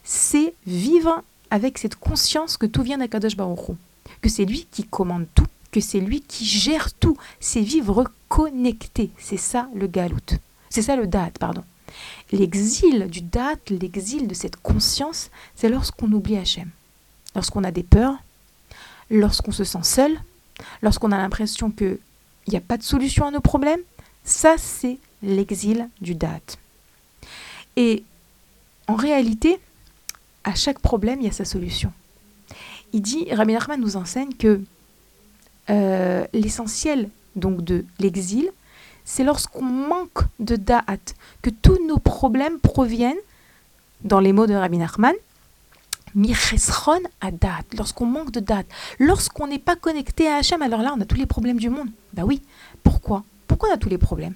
[0.02, 3.76] c'est vivre avec cette conscience que tout vient d'Akadosh Baruch
[4.20, 9.10] que c'est lui qui commande tout, que c'est lui qui gère tout, c'est vivre connecté,
[9.18, 10.38] c'est ça le galout,
[10.70, 11.62] c'est ça le date, pardon.
[12.32, 16.70] L'exil du date, l'exil de cette conscience, c'est lorsqu'on oublie Hachem,
[17.34, 18.16] lorsqu'on a des peurs,
[19.10, 20.18] lorsqu'on se sent seul,
[20.82, 21.98] lorsqu'on a l'impression qu'il
[22.48, 23.80] n'y a pas de solution à nos problèmes,
[24.24, 26.58] ça c'est l'exil du date.
[27.76, 28.04] Et
[28.86, 29.58] en réalité,
[30.44, 31.92] à chaque problème, il y a sa solution.
[32.92, 34.60] Il dit, Rabbi Nachman nous enseigne que
[35.70, 38.50] euh, l'essentiel donc de l'exil,
[39.04, 43.18] c'est lorsqu'on manque de da'at, que tous nos problèmes proviennent,
[44.02, 45.14] dans les mots de Rabbi Nachman,
[46.14, 48.64] michesron à da'at, lorsqu'on manque de da'at,
[48.98, 51.88] lorsqu'on n'est pas connecté à Hachem, alors là on a tous les problèmes du monde.
[52.12, 52.42] Ben oui,
[52.82, 53.24] pourquoi?
[53.48, 54.34] Pourquoi on a tous les problèmes?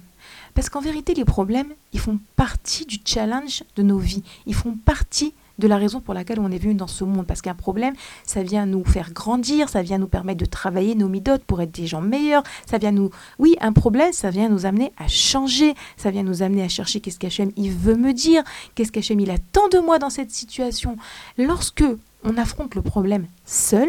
[0.59, 4.25] Parce qu'en vérité, les problèmes, ils font partie du challenge de nos vies.
[4.45, 7.29] Ils font partie de la raison pour laquelle on est venu dans ce monde.
[7.29, 7.95] Parce qu'un problème,
[8.25, 11.71] ça vient nous faire grandir, ça vient nous permettre de travailler nos midotes pour être
[11.71, 12.43] des gens meilleurs.
[12.69, 13.11] Ça vient nous.
[13.39, 15.77] Oui, un problème, ça vient nous amener à changer.
[15.97, 18.43] Ça vient nous amener à chercher qu'est-ce qu'Hachem il veut me dire,
[18.75, 20.97] qu'est-ce qu'Hachem il attend de moi dans cette situation.
[21.37, 21.85] Lorsque
[22.25, 23.89] on affronte le problème seul,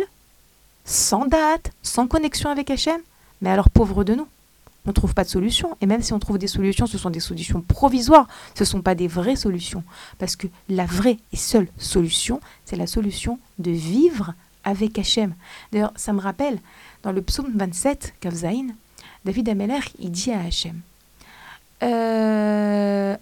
[0.86, 3.02] sans date, sans connexion avec Hachem,
[3.42, 4.28] mais alors pauvre de nous
[4.90, 5.78] on ne trouve pas de solution.
[5.82, 8.82] Et même si on trouve des solutions, ce sont des solutions provisoires, ce ne sont
[8.82, 9.84] pas des vraies solutions.
[10.18, 15.36] Parce que la vraie et seule solution, c'est la solution de vivre avec Hachem.
[15.72, 16.60] D'ailleurs, ça me rappelle,
[17.04, 18.74] dans le psaume 27, Kavzaïn,
[19.26, 20.82] David Ameler, il dit à Hachem,
[21.84, 23.16] euh,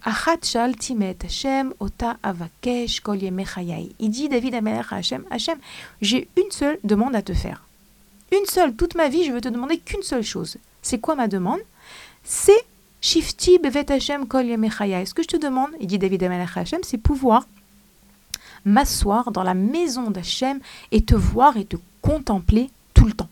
[3.99, 5.57] il dit David Ameler à Hachem, Hachem,
[6.01, 7.65] j'ai une seule demande à te faire.
[8.31, 10.57] Une seule, toute ma vie, je veux te demander qu'une seule chose.
[10.81, 11.59] C'est quoi ma demande?
[12.23, 12.65] C'est
[13.01, 16.97] Shifti bevet Hashem kol Ce que je te demande, il dit David Amelech Hashem, c'est
[16.97, 17.45] pouvoir
[18.65, 20.59] m'asseoir dans la maison d'Hachem
[20.91, 23.29] et te voir et te contempler tout le temps.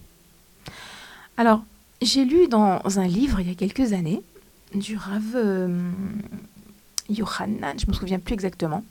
[1.38, 1.63] Alors,
[2.01, 4.21] j'ai lu dans un livre il y a quelques années
[4.73, 5.91] du Rav euh,
[7.10, 8.84] Yohanan, je me souviens plus exactement,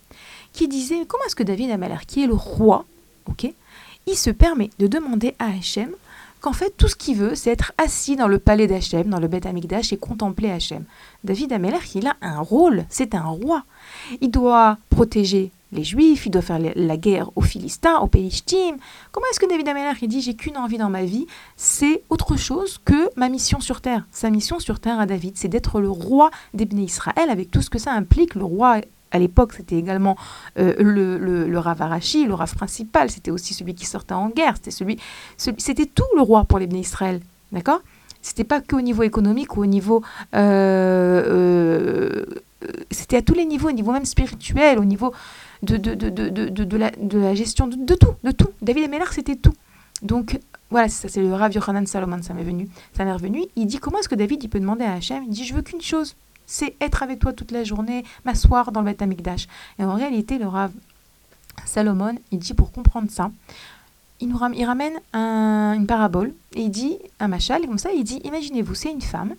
[0.53, 2.85] qui disait comment est-ce que David Amalek, qui est le roi,
[3.27, 3.53] ok,
[4.07, 5.91] il se permet de demander à Hachem
[6.45, 9.29] qu'en fait, tout ce qu'il veut, c'est être assis dans le palais d'Hachem, dans le
[9.29, 10.85] Beth Amikdash, et contempler Hachem.
[11.25, 13.65] David Ameller, il a un rôle, c'est un roi.
[14.21, 18.77] Il doit protéger les Juifs, il doit faire la guerre aux Philistins, aux Pélishtim.
[19.11, 21.27] Comment est-ce que David Ameller, il dit j'ai qu'une envie dans ma vie,
[21.57, 24.07] c'est autre chose que ma mission sur terre.
[24.13, 27.71] Sa mission sur terre à David, c'est d'être le roi d'Ebné Israël, avec tout ce
[27.71, 28.35] que ça implique.
[28.35, 28.83] Le roi
[29.15, 30.17] à l'époque, c'était également
[30.59, 34.29] euh, le, le, le, Rav Arashi, le Rav principal, c'était aussi celui qui sortait en
[34.29, 34.99] guerre, c'était celui,
[35.37, 37.21] c'était tout le roi pour les Israël,
[37.53, 37.81] d'accord?
[38.23, 40.03] C'était pas qu'au niveau économique ou au niveau,
[40.35, 42.25] euh, euh,
[42.91, 45.13] c'était à tous les niveaux, au niveau même spirituel, au niveau
[45.63, 45.77] de,
[46.77, 48.49] la, gestion de, tout, de tout.
[48.63, 49.55] David Ameller, c'était tout.
[50.03, 53.45] Donc voilà, ça c'est le Rav Yochanan Salomon, ça m'est venu, ça m'est revenu.
[53.55, 55.23] Il dit comment est-ce que David il peut demander à Hachem?
[55.23, 56.17] Il dit je veux qu'une chose,
[56.47, 59.47] c'est être avec toi toute la journée, m'asseoir dans le Beth Amikdash.
[59.79, 60.73] Et en réalité, le Rav
[61.65, 63.31] Salomon, il dit pour comprendre ça,
[64.21, 68.75] il, nous ramène, une parabole et il dit un machal, comme ça, il dit imaginez-vous,
[68.75, 69.35] c'est une femme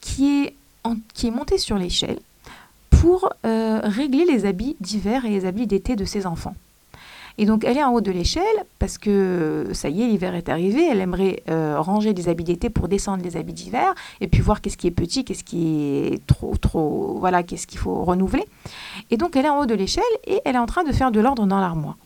[0.00, 0.54] qui est,
[1.14, 2.18] qui est montée sur l'échelle
[2.90, 6.54] pour euh, régler les habits d'hiver et les habits d'été de ses enfants.
[7.38, 8.42] Et donc elle est en haut de l'échelle
[8.78, 10.86] parce que ça y est, l'hiver est arrivé.
[10.90, 14.60] Elle aimerait euh, ranger des habits d'été pour descendre les habits d'hiver et puis voir
[14.60, 18.44] qu'est-ce qui est petit, qu'est-ce qui est trop, trop, voilà, qu'est-ce qu'il faut renouveler.
[19.10, 21.10] Et donc elle est en haut de l'échelle et elle est en train de faire
[21.10, 21.96] de l'ordre dans l'armoire.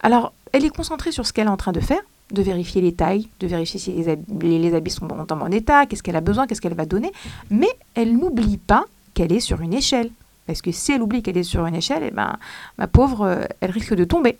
[0.00, 2.00] Alors elle est concentrée sur ce qu'elle est en train de faire,
[2.32, 5.86] de vérifier les tailles, de vérifier si les habits, les habits sont en bon état,
[5.86, 7.12] qu'est-ce qu'elle a besoin, qu'est-ce qu'elle va donner,
[7.50, 8.84] mais elle n'oublie pas
[9.14, 10.10] qu'elle est sur une échelle.
[10.52, 12.36] Parce que si elle oublie qu'elle est sur une échelle, eh ben,
[12.76, 14.36] ma pauvre, euh, elle risque de tomber.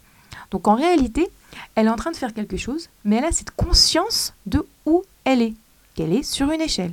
[0.50, 1.26] Donc en réalité,
[1.74, 5.04] elle est en train de faire quelque chose, mais elle a cette conscience de où
[5.24, 5.54] elle est,
[5.94, 6.92] qu'elle est sur une échelle.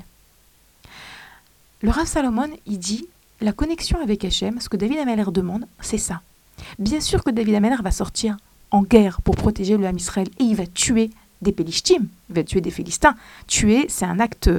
[1.82, 3.08] Le Rav Salomon, il dit,
[3.42, 6.22] la connexion avec Hachem, ce que David Ameller demande, c'est ça.
[6.78, 8.38] Bien sûr que David Ameller va sortir
[8.72, 11.10] en guerre pour protéger le Ham Israël et il va tuer
[11.42, 13.18] des Pélishtim, il va tuer des Philistins.
[13.48, 14.50] Tuer, c'est un acte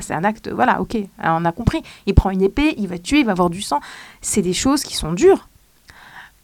[0.00, 1.82] c'est un acte, voilà, ok, on a compris.
[2.06, 3.80] Il prend une épée, il va tuer, il va avoir du sang.
[4.20, 5.48] C'est des choses qui sont dures.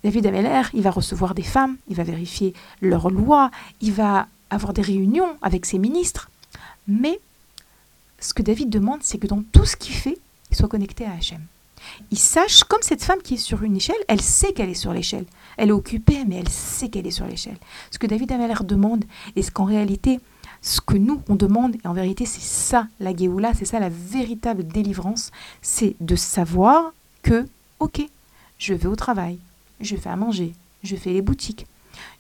[0.05, 4.73] David Ameller, il va recevoir des femmes, il va vérifier leurs lois, il va avoir
[4.73, 6.31] des réunions avec ses ministres.
[6.87, 7.19] Mais
[8.21, 10.19] ce que David demande, c'est que dans tout ce qu'il fait,
[10.51, 11.41] il soit connecté à Hachem.
[12.11, 14.93] Il sache, comme cette femme qui est sur une échelle, elle sait qu'elle est sur
[14.93, 15.27] l'échelle.
[15.57, 17.59] Elle est occupée, mais elle sait qu'elle est sur l'échelle.
[17.91, 20.21] Ce que David Ameller demande, et ce qu'en réalité,
[20.67, 23.89] ce que nous, on demande, et en vérité, c'est ça la Géoula, c'est ça la
[23.89, 25.31] véritable délivrance,
[25.63, 27.47] c'est de savoir que,
[27.79, 28.03] ok,
[28.59, 29.39] je vais au travail,
[29.81, 31.67] je fais à manger, je fais les boutiques,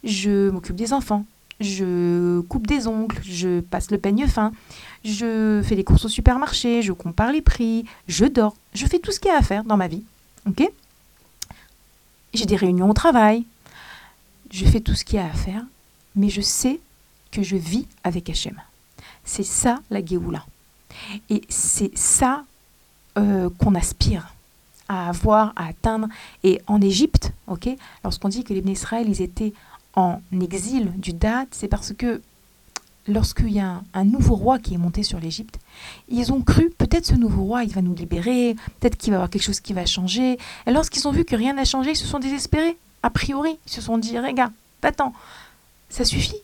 [0.04, 1.26] je m'occupe des enfants,
[1.59, 4.52] je coupe des ongles, je passe le peigne fin,
[5.04, 9.11] je fais les courses au supermarché, je compare les prix, je dors, je fais tout
[9.11, 10.04] ce qu'il y a à faire dans ma vie,
[10.46, 10.70] ok?
[12.32, 13.44] J'ai des réunions au travail,
[14.52, 15.64] je fais tout ce qu'il y a à faire,
[16.14, 16.78] mais je sais
[17.37, 18.59] que je vis avec Hachem.
[19.22, 20.46] C'est ça la Géoula.
[21.29, 22.44] Et c'est ça
[23.18, 24.35] euh, qu'on aspire
[24.88, 26.09] à avoir, à atteindre.
[26.44, 27.68] Et en Égypte, ok,
[28.05, 29.53] lorsqu'on dit que les Israël, ils étaient
[29.96, 32.22] en exil du date, c'est parce que
[33.07, 35.59] lorsqu'il y a un, nouveau roi qui est monté sur l'Égypte,
[36.09, 39.18] ils ont cru peut-être ce nouveau roi, il va nous libérer, peut-être qu'il va y
[39.18, 40.38] avoir quelque chose qui va changer.
[40.66, 42.79] Et lorsqu'ils ont vu que rien n'a changé, ils se sont désespérés.
[43.03, 45.12] A priori, ils se sont dit, regarde, attends,
[45.90, 46.40] ça suffit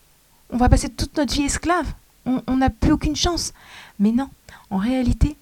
[0.53, 1.93] on va passer toute notre vie esclave.
[2.25, 3.53] On n'a plus aucune chance.
[3.99, 4.29] Mais non,
[4.69, 5.35] en réalité,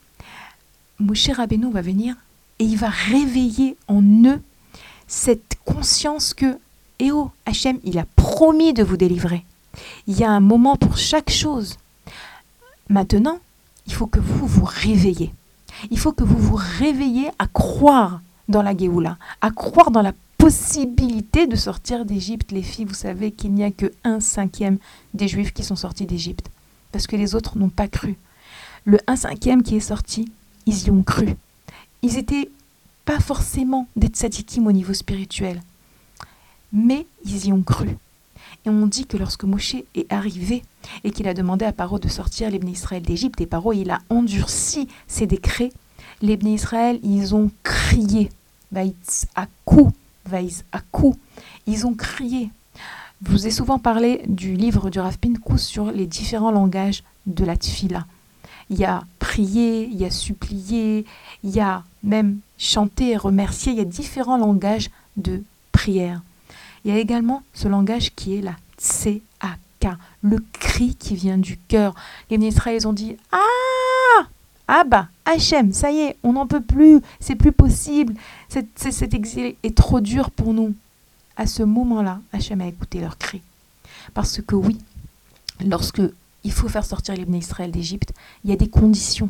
[1.00, 2.15] Moshe Rabbeinu va venir
[2.58, 4.41] et il va réveiller en eux
[5.08, 6.58] cette conscience que,
[7.00, 9.45] eh oh, Hachem, il a promis de vous délivrer.
[10.08, 11.78] Il y a un moment pour chaque chose.
[12.89, 13.39] Maintenant,
[13.88, 15.34] il faut que vous vous réveillez.
[15.91, 20.13] Il faut que vous vous réveillez à croire dans la Géoula, à croire dans la
[20.41, 22.51] possibilité de sortir d'Égypte.
[22.51, 24.80] Les filles, vous savez qu'il n'y a que un cinquième
[25.13, 26.49] des Juifs qui sont sortis d'Égypte,
[26.91, 28.17] parce que les autres n'ont pas cru.
[28.86, 30.32] Le un cinquième qui est sorti,
[30.65, 31.36] ils y ont cru.
[32.01, 32.49] Ils étaient
[33.06, 35.62] pas forcément des tzadikim au niveau spirituel,
[36.73, 37.89] mais ils y ont cru.
[38.65, 40.63] Et on dit que lorsque Moshe est arrivé
[41.04, 43.99] et qu'il a demandé à Paro de sortir les Israël d'Égypte, et Paro il a
[44.10, 45.71] endurci ses décrets,
[46.23, 48.32] les Israël ils ont crié,
[49.36, 49.91] à coup,
[50.71, 51.15] à coup,
[51.67, 52.49] ils ont crié.
[53.25, 57.45] Je vous ai souvent parlé du livre du Rav Pinkus sur les différents langages de
[57.45, 58.05] la tfila.
[58.69, 61.05] Il y a prier, il y a supplier,
[61.43, 66.21] il y a même chanter et remercier, il y a différents langages de prière.
[66.84, 71.57] Il y a également ce langage qui est la tseaka, le cri qui vient du
[71.57, 71.93] cœur.
[72.29, 74.25] Les ministres, ils ont dit Ah
[74.67, 78.15] Ah bah, Hachem, ça y est, on n'en peut plus, c'est plus possible,
[78.50, 80.76] cet, exil est trop dur pour nous.
[81.38, 83.41] À ce moment-là, Hachem a écouté leur cri.
[84.13, 84.78] Parce que oui,
[85.65, 86.02] lorsque
[86.44, 88.12] il faut faire sortir les Israël d'Égypte,
[88.44, 89.30] il y a des conditions.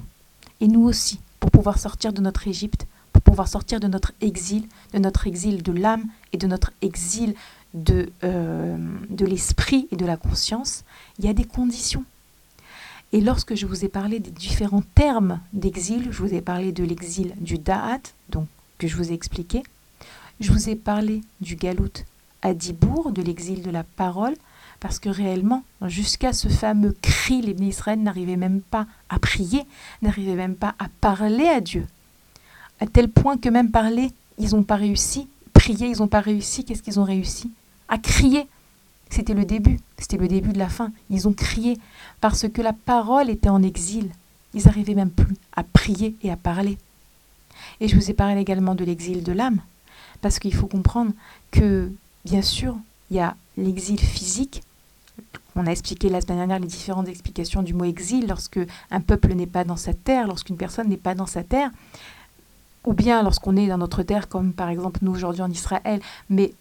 [0.59, 4.67] Et nous aussi, pour pouvoir sortir de notre Égypte, pour pouvoir sortir de notre exil,
[4.93, 7.35] de notre exil de l'âme et de notre exil
[7.75, 8.77] de, euh,
[9.09, 10.83] de l'esprit et de la conscience,
[11.19, 12.05] il y a des conditions.
[13.13, 16.83] Et lorsque je vous ai parlé des différents termes d'exil, je vous ai parlé de
[16.83, 18.47] l'exil du Da'at, donc
[18.77, 19.63] que je vous ai expliqué,
[20.39, 22.05] je vous ai parlé du Galout
[22.41, 24.35] à Dibourg, de l'exil de la parole,
[24.79, 29.63] parce que réellement, jusqu'à ce fameux cri, les Israël n'arrivaient même pas à prier,
[30.01, 31.85] n'arrivaient même pas à parler à Dieu.
[32.79, 35.27] À tel point que même parler, ils n'ont pas réussi.
[35.53, 36.65] Prier, ils n'ont pas réussi.
[36.65, 37.51] Qu'est-ce qu'ils ont réussi?
[37.89, 38.47] À crier.
[39.11, 40.91] C'était le début, c'était le début de la fin.
[41.09, 41.77] Ils ont crié
[42.21, 44.09] parce que la parole était en exil.
[44.53, 46.77] Ils n'arrivaient même plus à prier et à parler.
[47.81, 49.59] Et je vous ai parlé également de l'exil de l'âme,
[50.21, 51.11] parce qu'il faut comprendre
[51.51, 51.91] que,
[52.25, 52.77] bien sûr,
[53.09, 54.63] il y a l'exil physique.
[55.55, 59.33] On a expliqué la semaine dernière les différentes explications du mot exil lorsque un peuple
[59.33, 61.69] n'est pas dans sa terre, lorsqu'une personne n'est pas dans sa terre,
[62.85, 66.53] ou bien lorsqu'on est dans notre terre, comme par exemple nous aujourd'hui en Israël, mais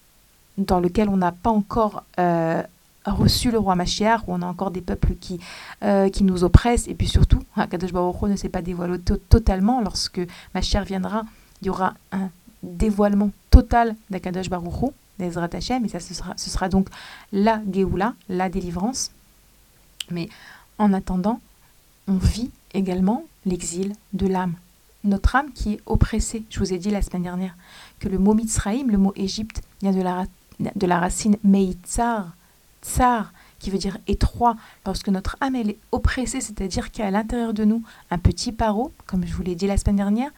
[0.60, 2.62] dans lequel on n'a pas encore euh,
[3.06, 5.40] reçu le roi Mashiach, où on a encore des peuples qui,
[5.82, 9.80] euh, qui nous oppressent, et puis surtout, Kadosh Baruch ne s'est pas dévoilé totalement.
[9.80, 10.20] Lorsque
[10.54, 11.24] Mashiach viendra,
[11.62, 12.28] il y aura un
[12.62, 16.88] dévoilement total d'Akadosh Baruch d'Ezrat Hashem, et ça ce sera, ce sera donc
[17.32, 19.10] la Géoula, la délivrance.
[20.10, 20.28] Mais
[20.78, 21.40] en attendant,
[22.08, 24.54] on vit également l'exil de l'âme.
[25.04, 26.44] Notre âme qui est oppressée.
[26.50, 27.54] Je vous ai dit la semaine dernière
[28.00, 30.26] que le mot Mitzraïm, le mot Égypte, vient de la,
[30.74, 32.32] de la racine Meitzar,
[32.82, 37.10] tsar, qui veut dire étroit, lorsque notre âme est oppressée, c'est-à-dire qu'il y a à
[37.10, 40.30] l'intérieur de nous un petit paro, comme je vous l'ai dit la semaine dernière,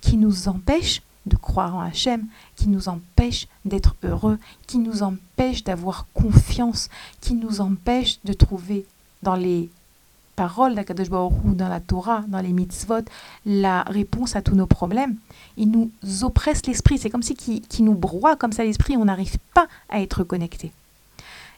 [0.00, 5.62] qui nous empêche de croire en Hachem, qui nous empêche d'être heureux, qui nous empêche
[5.64, 6.88] d'avoir confiance,
[7.20, 8.86] qui nous empêche de trouver
[9.22, 9.70] dans les
[10.40, 13.04] paroles d'Akadosh Baruch dans la Torah, dans les mitzvot,
[13.44, 15.16] la réponse à tous nos problèmes.
[15.58, 15.90] Il nous
[16.22, 19.68] oppresse l'esprit, c'est comme si qui, qui nous broie comme ça l'esprit, on n'arrive pas
[19.90, 20.72] à être connecté.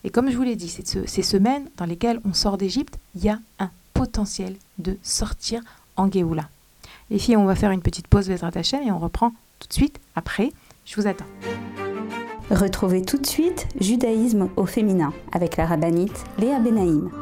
[0.02, 3.28] Et comme je vous l'ai dit, ces semaines dans lesquelles on sort d'Égypte, il y
[3.28, 5.62] a un potentiel de sortir
[5.96, 6.48] en Géoula.
[7.08, 9.74] Les filles, on va faire une petite pause Vezrat Hashem et on reprend tout de
[9.74, 10.50] suite après.
[10.86, 11.30] Je vous attends.
[12.50, 17.21] Retrouvez tout de suite Judaïsme au féminin avec la rabbinite Léa Benaïm.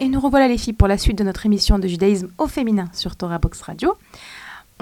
[0.00, 2.88] Et nous revoilà les filles pour la suite de notre émission de judaïsme au féminin
[2.92, 3.96] sur Torah Box Radio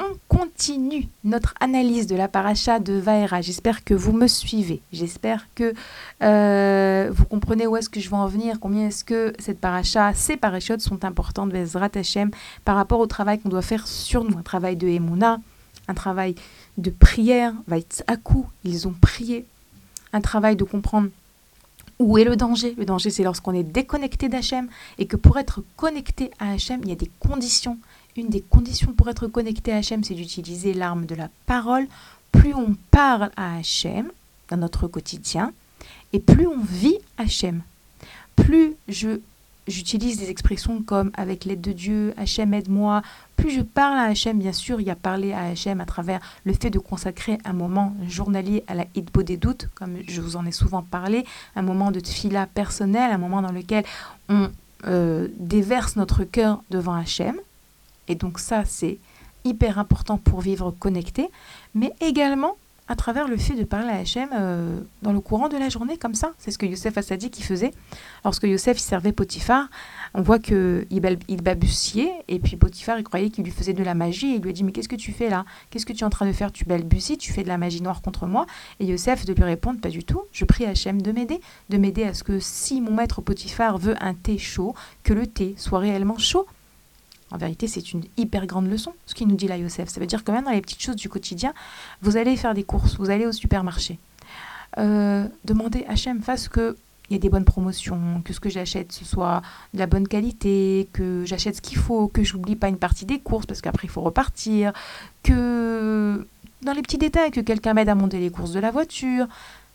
[0.01, 3.43] on continue notre analyse de la paracha de Vaera.
[3.43, 4.81] J'espère que vous me suivez.
[4.93, 5.75] J'espère que
[6.23, 10.15] euh, vous comprenez où est-ce que je veux en venir, combien est-ce que cette paracha,
[10.15, 12.31] ces parachotes sont importantes, Bezrat Hashem,
[12.65, 14.39] par rapport au travail qu'on doit faire sur nous.
[14.39, 15.39] Un travail de Emouna,
[15.89, 16.35] un travail
[16.81, 17.55] de prière.
[18.23, 19.47] coup ils ont prié.
[20.13, 21.09] Un travail de comprendre
[22.01, 24.69] où est le danger Le danger, c'est lorsqu'on est déconnecté d'Hachem
[24.99, 27.79] et que pour être connecté à Hachem, il y a des conditions
[28.17, 31.87] une des conditions pour être connecté à Hachem, c'est d'utiliser l'arme de la parole.
[32.33, 34.11] Plus on parle à Hachem
[34.49, 35.53] dans notre quotidien,
[36.13, 37.63] et plus on vit Hachem.
[38.37, 39.21] Plus je
[39.71, 43.03] j'utilise des expressions comme avec l'aide de Dieu, Hachem aide-moi.
[43.37, 46.21] Plus je parle à Hachem, bien sûr, il y a parlé à Hachem à travers
[46.45, 50.37] le fait de consacrer un moment journalier à la Hitbo des doutes, comme je vous
[50.37, 51.25] en ai souvent parlé,
[51.57, 53.85] un moment de tfila personnel, un moment dans lequel
[54.29, 54.51] on
[54.87, 57.37] euh, déverse notre cœur devant Hachem.
[58.09, 58.99] Et donc ça, c'est
[59.45, 61.31] hyper important pour vivre connecté,
[61.75, 62.57] mais également
[62.91, 65.97] à travers le fait de parler à Hachem euh, dans le courant de la journée,
[65.97, 66.33] comme ça.
[66.39, 67.71] C'est ce que Youssef Assadi qui faisait.
[68.25, 69.69] Lorsque Youssef servait Potiphar,
[70.13, 73.95] on voit qu'il il balbutiait, et puis Potiphar, il croyait qu'il lui faisait de la
[73.95, 75.45] magie, et il lui a dit, mais qu'est-ce que tu fais là?
[75.71, 76.51] Qu'est-ce que tu es en train de faire?
[76.51, 78.47] Tu balbuties, tu fais de la magie noire contre moi.
[78.81, 82.03] Et Youssef de lui répondre, pas du tout, je prie Hachem de m'aider, de m'aider
[82.03, 84.75] à ce que si mon maître Potiphar veut un thé chaud,
[85.05, 86.45] que le thé soit réellement chaud
[87.31, 89.89] en vérité, c'est une hyper grande leçon, ce qu'il nous dit là, Youssef.
[89.89, 91.53] Ça veut dire que même dans les petites choses du quotidien,
[92.03, 93.99] vous allez faire des courses, vous allez au supermarché.
[94.79, 96.77] Euh, demandez à Hachem, fasse que
[97.09, 99.43] il y a des bonnes promotions, que ce que j'achète ce soit
[99.75, 103.19] de la bonne qualité, que j'achète ce qu'il faut, que j'oublie pas une partie des
[103.19, 104.73] courses parce qu'après il faut repartir,
[105.25, 106.25] que
[106.63, 109.27] dans les petits détails, que quelqu'un m'aide à monter les courses de la voiture,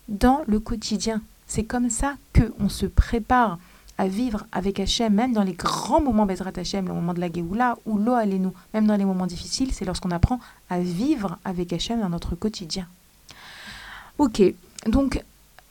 [0.07, 1.21] dans le quotidien.
[1.45, 3.59] C'est comme ça que on se prépare
[3.97, 7.31] à vivre avec Hachem, même dans les grands moments Bezrat Hachem, le moment de la
[7.31, 10.39] Géoula, ou l'eau nous, même dans les moments difficiles, c'est lorsqu'on apprend
[10.69, 12.87] à vivre avec Hachem dans notre quotidien.
[14.17, 14.41] Ok,
[14.87, 15.23] donc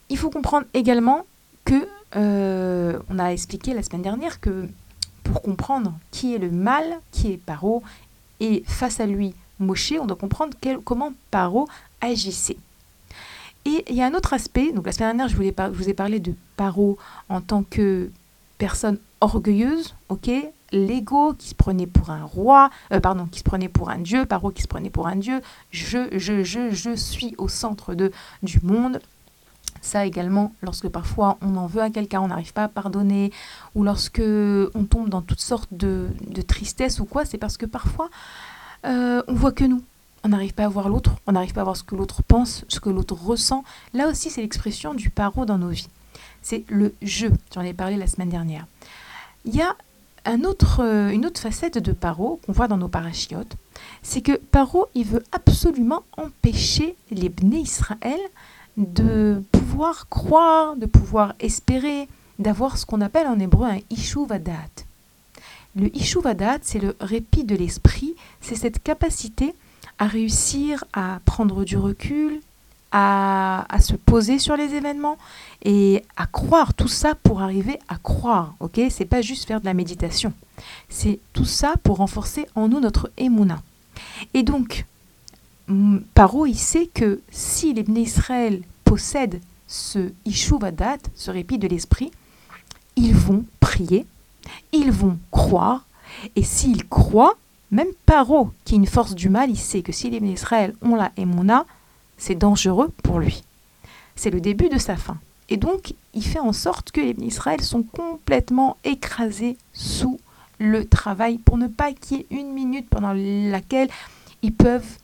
[0.08, 1.26] il faut comprendre également
[1.64, 4.68] que, euh, on a expliqué la semaine dernière que
[5.22, 7.82] pour comprendre qui est le mal, qui est Paro,
[8.40, 11.68] et face à lui Moshe, on doit comprendre comment Paro
[12.00, 12.56] agissait.
[13.66, 15.94] Et il y a un autre aspect, donc la semaine dernière, je, voulais vous ai
[15.94, 16.98] parlé de Paro
[17.28, 18.10] en tant que
[18.58, 20.30] personne orgueilleuse, ok?
[20.72, 24.26] L'ego qui se prenait pour un roi, euh, pardon, qui se prenait pour un dieu,
[24.26, 25.40] Paro qui se prenait pour un dieu,
[25.70, 28.12] je, je, je, je suis au centre de,
[28.42, 29.00] du monde.
[29.80, 33.32] Ça également, lorsque parfois on en veut à quelqu'un, on n'arrive pas à pardonner,
[33.74, 34.22] ou lorsque
[34.74, 38.08] on tombe dans toutes sortes de, de tristesse ou quoi, c'est parce que parfois
[38.86, 39.82] euh, on voit que nous
[40.24, 42.64] on n'arrive pas à voir l'autre, on n'arrive pas à voir ce que l'autre pense,
[42.68, 43.62] ce que l'autre ressent.
[43.92, 45.88] Là aussi, c'est l'expression du paro dans nos vies.
[46.42, 48.66] C'est le je, j'en ai parlé la semaine dernière.
[49.44, 49.76] Il y a
[50.24, 53.56] un autre, euh, une autre facette de paro qu'on voit dans nos parachiotes,
[54.02, 58.20] c'est que paro, il veut absolument empêcher les Bnei Israël
[58.78, 62.08] de pouvoir croire, de pouvoir espérer,
[62.38, 64.52] d'avoir ce qu'on appelle en hébreu un ishuvadat.
[65.76, 69.54] Le ishuvadat, c'est le répit de l'esprit, c'est cette capacité
[69.98, 72.40] à réussir à prendre du recul,
[72.96, 75.18] à, se poser sur les événements
[75.64, 78.54] et à croire tout ça pour arriver à croire.
[78.60, 80.32] Ok, c'est pas juste faire de la méditation.
[80.88, 83.62] C'est tout ça pour renforcer en nous notre émouna.
[84.32, 84.86] Et donc,
[86.14, 92.12] Paro, il sait que si les Israël possèdent ce Ishuvadat, ce répit de l'esprit,
[92.96, 94.06] ils vont prier,
[94.72, 95.84] ils vont croire,
[96.36, 97.36] et s'ils croient,
[97.74, 100.94] même Paro, qui est une force du mal, il sait que si les Israël ont
[100.94, 101.66] la Emouna,
[102.16, 103.42] c'est dangereux pour lui.
[104.14, 105.18] C'est le début de sa fin.
[105.48, 110.20] Et donc, il fait en sorte que les Israël sont complètement écrasés sous
[110.60, 113.88] le travail pour ne pas qu'il y ait une minute pendant laquelle
[114.42, 114.98] ils peuvent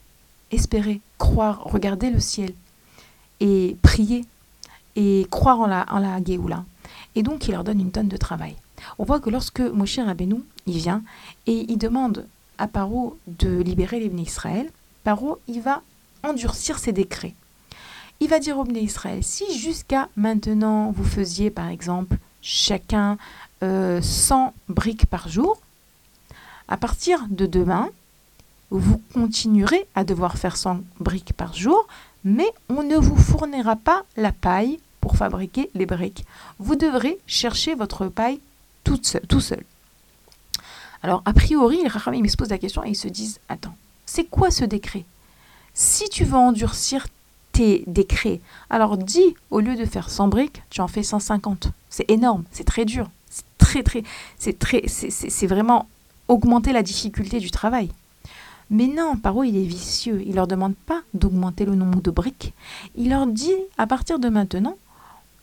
[0.53, 2.55] espérer, croire, regarder le ciel
[3.41, 4.25] et prier
[4.95, 6.65] et croire en la, en la Géoula.
[7.17, 8.55] Et donc, il leur donne une tonne de travail.
[9.01, 11.03] On voit que lorsque Moshe Rabbeinu, il vient
[11.49, 12.27] et il demande
[12.61, 14.71] à Paro de libérer les Israël,
[15.03, 15.83] Paro, il va
[16.23, 17.35] endurcir ses décrets.
[18.21, 23.17] Il va dire aux Bnei Israël, si jusqu'à maintenant vous faisiez par exemple chacun
[23.63, 24.01] 100 euh,
[24.69, 25.59] briques par jour,
[26.69, 27.89] à partir de demain,
[28.71, 31.87] vous continuerez à devoir faire 100 briques par jour,
[32.25, 36.27] mais on ne vous fournira pas la paille pour fabriquer les briques.
[36.59, 38.41] Vous devrez chercher votre paille
[38.85, 39.65] toute seule, tout seul.
[41.03, 43.75] Alors, a priori, les Rachamim se posent la question et ils se disent Attends,
[44.07, 45.05] c'est quoi ce décret?
[45.73, 47.07] Si tu veux endurcir
[47.53, 51.69] tes décrets, alors dis, au lieu de faire 100 briques, tu en fais 150.
[51.89, 53.09] C'est énorme, c'est très dur.
[53.31, 54.03] C'est très, très.
[54.39, 54.83] C'est très.
[54.89, 55.87] C'est vraiment
[56.29, 57.91] augmenter la difficulté du travail.
[58.71, 60.23] Mais non, Paro, il est vicieux.
[60.25, 62.55] Il leur demande pas d'augmenter le nombre de briques.
[62.95, 64.77] Il leur dit, à partir de maintenant,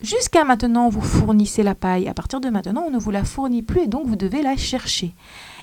[0.00, 2.08] jusqu'à maintenant, vous fournissez la paille.
[2.08, 4.56] À partir de maintenant, on ne vous la fournit plus et donc vous devez la
[4.56, 5.14] chercher.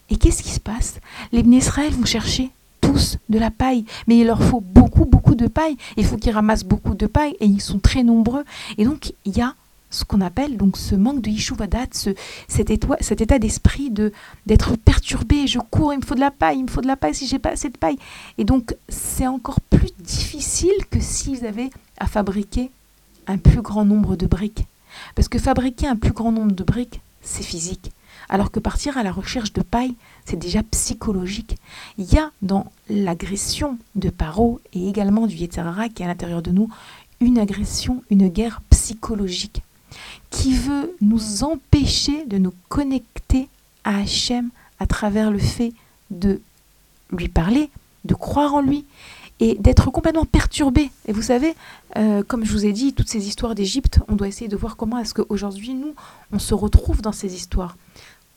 [0.09, 0.99] Et qu'est-ce qui se passe?
[1.31, 5.47] Les Israël vont chercher tous de la paille, mais il leur faut beaucoup, beaucoup de
[5.47, 5.77] paille.
[5.97, 8.43] Il faut qu'ils ramassent beaucoup de paille et ils sont très nombreux.
[8.77, 9.55] Et donc, il y a
[9.89, 12.09] ce qu'on appelle donc ce manque de Yishuvadat, ce,
[12.47, 14.11] cet, état, cet état d'esprit de
[14.45, 16.97] d'être perturbé, je cours, il me faut de la paille, il me faut de la
[16.97, 17.97] paille si j'ai pas assez de paille.
[18.37, 22.71] Et donc c'est encore plus difficile que s'ils avaient à fabriquer
[23.27, 24.65] un plus grand nombre de briques.
[25.15, 27.91] Parce que fabriquer un plus grand nombre de briques, c'est physique.
[28.29, 29.95] Alors que partir à la recherche de paille,
[30.25, 31.57] c'est déjà psychologique.
[31.97, 36.41] Il y a dans l'agression de Paro et également du Yetzirara qui est à l'intérieur
[36.41, 36.69] de nous
[37.19, 39.61] une agression, une guerre psychologique
[40.29, 43.47] qui veut nous empêcher de nous connecter
[43.83, 44.49] à Hachem
[44.79, 45.73] à travers le fait
[46.11, 46.41] de
[47.11, 47.69] lui parler,
[48.03, 48.85] de croire en lui
[49.39, 50.91] et d'être complètement perturbé.
[51.07, 51.55] Et vous savez,
[51.97, 54.77] euh, comme je vous ai dit, toutes ces histoires d'Égypte, on doit essayer de voir
[54.77, 55.93] comment est-ce qu'aujourd'hui, nous,
[56.31, 57.77] on se retrouve dans ces histoires.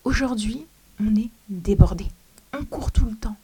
[0.05, 0.67] Aujourd'hui,
[1.01, 2.07] on est débordé.
[2.59, 3.37] On court tout le temps.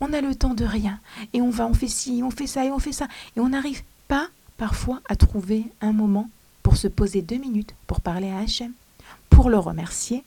[0.00, 0.98] On a le temps de rien.
[1.32, 3.06] Et on va, on fait ci, on fait ça et on fait ça.
[3.36, 6.28] Et on n'arrive pas parfois à trouver un moment
[6.62, 8.72] pour se poser deux minutes pour parler à Hachem,
[9.30, 10.24] pour le remercier,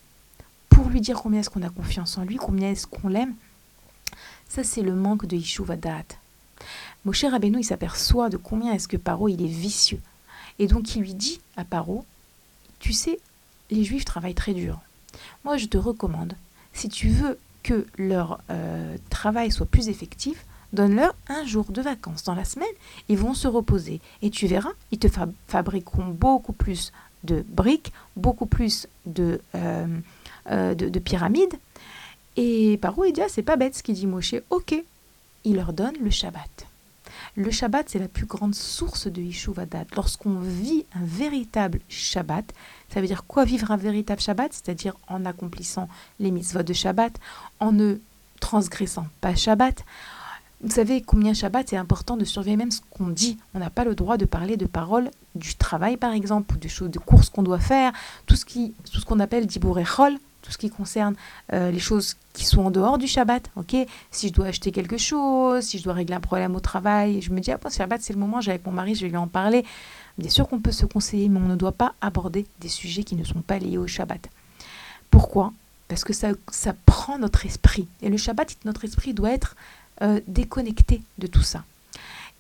[0.70, 3.34] pour lui dire combien est-ce qu'on a confiance en lui, combien est-ce qu'on l'aime.
[4.48, 6.06] Ça, c'est le manque de Yishuvadat.
[7.06, 10.02] Moshe Rabbeinu, il s'aperçoit de combien est-ce que Paro, il est vicieux.
[10.60, 12.06] Et donc, il lui dit à Paro,
[12.80, 13.20] tu sais,
[13.72, 14.80] les Juifs travaillent très dur.
[15.44, 16.34] Moi, je te recommande,
[16.74, 22.24] si tu veux que leur euh, travail soit plus effectif, Donne-leur un jour de vacances
[22.24, 22.68] dans la semaine,
[23.08, 24.02] ils vont se reposer.
[24.22, 25.08] Et tu verras, ils te
[25.48, 26.92] fabriqueront beaucoup plus
[27.24, 29.88] de briques, beaucoup plus de, euh,
[30.52, 31.56] euh, de, pyramides.
[32.38, 34.36] Et Paro, il dit, ah, c'est pas bête ce qu'il dit Moshe.
[34.52, 34.76] Ok,
[35.44, 36.68] il leur donne le Shabbat.
[37.36, 39.86] Le Shabbat, c'est la plus grande source de Yishuvadat.
[39.96, 42.54] Lorsqu'on vit un véritable Shabbat,
[42.94, 44.52] ça veut dire quoi vivre un véritable Shabbat?
[44.52, 45.88] C'est-à-dire en accomplissant
[46.20, 47.14] les mitzvot de Shabbat,
[47.60, 47.96] en ne
[48.40, 49.84] transgressant pas Shabbat,
[50.62, 53.38] vous savez combien Shabbat c'est important de surveiller même ce qu'on dit.
[53.54, 56.68] On n'a pas le droit de parler de paroles du travail par exemple ou de
[56.68, 57.94] choses de courses qu'on doit faire,
[58.26, 60.18] tout ce qui tout ce qu'on appelle dibourechol,
[60.50, 61.14] tout ce qui concerne
[61.54, 63.52] euh, les choses qui sont en dehors du Shabbat.
[63.56, 63.76] Ok,
[64.10, 67.30] si je dois acheter quelque chose, si je dois régler un problème au travail, je
[67.32, 69.18] me dis ah bon, Shabbat c'est le moment, j'ai avec mon mari, je vais lui
[69.18, 69.64] en parler.
[70.18, 73.16] Bien sûr qu'on peut se conseiller, mais on ne doit pas aborder des sujets qui
[73.16, 74.28] ne sont pas liés au Shabbat.
[75.12, 75.54] Pourquoi?
[75.88, 77.88] Parce que ça, ça prend notre esprit.
[78.02, 79.56] Et le Shabbat, notre esprit doit être
[80.02, 81.64] euh, déconnecté de tout ça.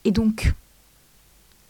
[0.03, 0.53] Et donc,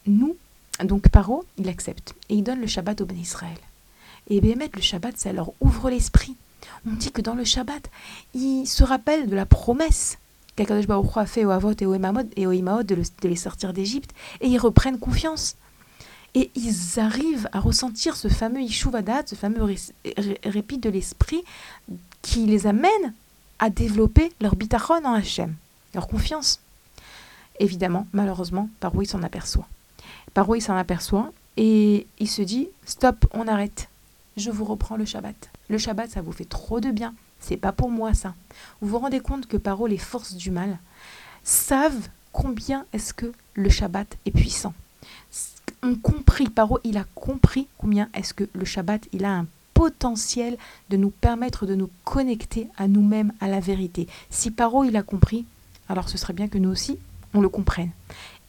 [0.06, 0.36] nous,
[0.82, 3.58] donc Paro, il accepte et il donne le Shabbat au Ben Israël.
[4.30, 6.36] Et Béhémet, le Shabbat, ça leur ouvre l'esprit.
[6.86, 7.90] On dit que dans le Shabbat,
[8.34, 10.18] ils se rappellent de la promesse
[10.56, 13.72] qu'Akadosh Baruch a fait au Avot et au Imamot et au Imaot de, les sortir
[13.72, 15.56] d'Égypte, et ils reprennent confiance.
[16.34, 19.76] Et ils arrivent à ressentir ce fameux Ishuvadat, ce fameux
[20.44, 21.42] répit de l'esprit
[22.22, 23.14] qui les amène
[23.58, 25.54] à développer leur bitachon en Hachem
[25.94, 26.60] leur confiance.
[27.58, 29.66] Évidemment, malheureusement, Paro il s'en aperçoit.
[30.34, 33.88] Paro il s'en aperçoit et il se dit stop, on arrête.
[34.36, 35.50] Je vous reprends le Shabbat.
[35.68, 37.14] Le Shabbat, ça vous fait trop de bien.
[37.40, 38.34] C'est pas pour moi ça.
[38.80, 40.78] Vous vous rendez compte que Paro, les forces du mal,
[41.42, 44.74] savent combien est-ce que le Shabbat est puissant.
[45.82, 50.58] On compris, Paro, il a compris combien est-ce que le Shabbat, il a un potentiel
[50.90, 54.06] de nous permettre de nous connecter à nous-mêmes, à la vérité.
[54.28, 55.46] Si Paro, il a compris,
[55.88, 56.98] alors ce serait bien que nous aussi,
[57.32, 57.90] on le comprenne.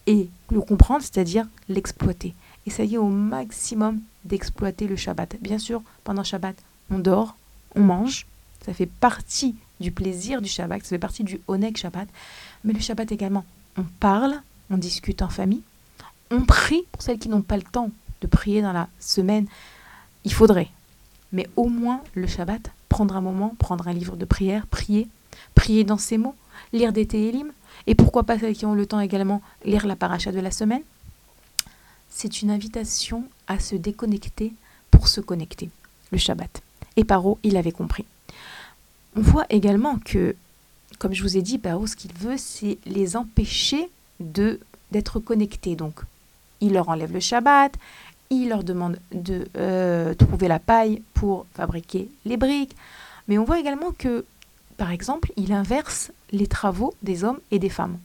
[0.08, 2.36] Et le comprendre, c'est-à-dire l'exploiter.
[2.66, 5.38] Essayez au maximum d'exploiter le Shabbat.
[5.42, 6.56] Bien sûr, pendant Shabbat,
[6.90, 7.36] on dort,
[7.76, 8.28] on mange.
[8.66, 12.08] Ça fait partie du plaisir du Shabbat, ça fait partie du Onek Shabbat.
[12.64, 13.46] Mais le Shabbat également,
[13.78, 15.64] on parle, on discute en famille,
[16.30, 17.90] on prie pour celles qui n'ont pas le temps
[18.22, 19.48] de prier dans la semaine.
[20.24, 20.70] Il faudrait.
[21.32, 25.08] Mais au moins, le Shabbat, prendre un moment, prendre un livre de prière, prier,
[25.56, 26.36] prier dans ces mots,
[26.74, 27.52] lire des Télim,
[27.88, 30.84] et pourquoi pas celles qui ont le temps également, lire la paracha de la semaine.
[32.12, 34.54] C'est une invitation à se déconnecter
[34.92, 35.72] pour se connecter,
[36.12, 36.62] le Shabbat.
[36.98, 38.06] Et Paro, il avait compris.
[39.16, 40.36] On voit également que,
[41.00, 43.90] comme je vous ai dit, Paro, ce qu'il veut, c'est les empêcher
[44.20, 45.76] d'être connectés.
[45.76, 46.02] Donc,
[46.60, 47.74] il leur enlève le Shabbat,
[48.30, 52.76] il leur demande de euh, trouver la paille pour fabriquer les briques.
[53.28, 54.26] Mais on voit également que
[54.82, 58.00] par exemple, il inverse les travaux des hommes et des femmes.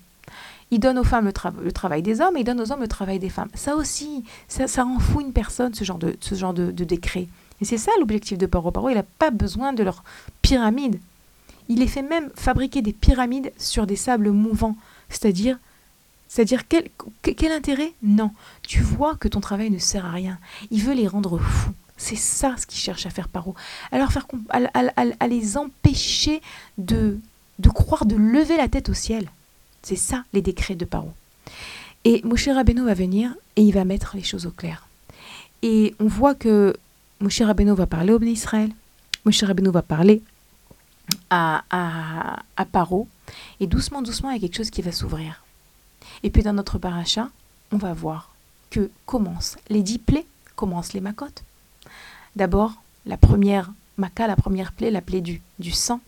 [0.71, 3.19] Il donne aux femmes le, travail des hommes et il donne aux hommes le travail
[3.19, 3.49] des femmes.
[3.55, 7.29] Ça aussi, ça, ça rend fou une personne, ce genre de, ce genre de, décret.
[7.61, 8.71] Et c'est ça l'objectif de Paro.
[8.71, 10.03] Paro, il n'a pas besoin de leur
[10.43, 10.99] pyramide.
[11.69, 14.77] Il les fait même fabriquer des pyramides sur des sables mouvants.
[15.09, 15.59] C'est-à-dire,
[16.29, 16.89] c'est-à-dire quel,
[17.23, 17.93] quel intérêt?
[18.03, 18.33] Non.
[18.62, 20.39] Tu vois que ton travail ne sert à rien.
[20.71, 21.73] Il veut les rendre fous.
[21.97, 23.55] C'est ça ce qu'il cherche à faire Paro.
[23.93, 26.43] Alors faire à, à, les empêcher
[26.77, 27.19] de,
[27.59, 29.31] de croire, de lever la tête au ciel.
[29.87, 31.12] C'est ça les décrets de Paro.
[32.03, 34.89] Et Moshe Rabbeinu va venir et il va mettre les choses au clair.
[35.62, 36.76] Et on voit que
[37.20, 38.72] Moshe Rabbeinu va parler au Bnei Israël,
[39.24, 40.24] Moshe Rabbeinu va parler
[41.30, 43.07] à, à, Paro,
[43.61, 45.45] et doucement, doucement, il y a quelque chose qui va s'ouvrir.
[46.24, 47.28] Et puis dans notre paracha,
[47.70, 48.34] on va voir
[48.70, 50.26] que commencent les dix plaies,
[50.57, 51.45] commencent les makotes.
[52.34, 52.72] D'abord,
[53.05, 56.01] la première maca, la première plaie, la plaie du, du sang.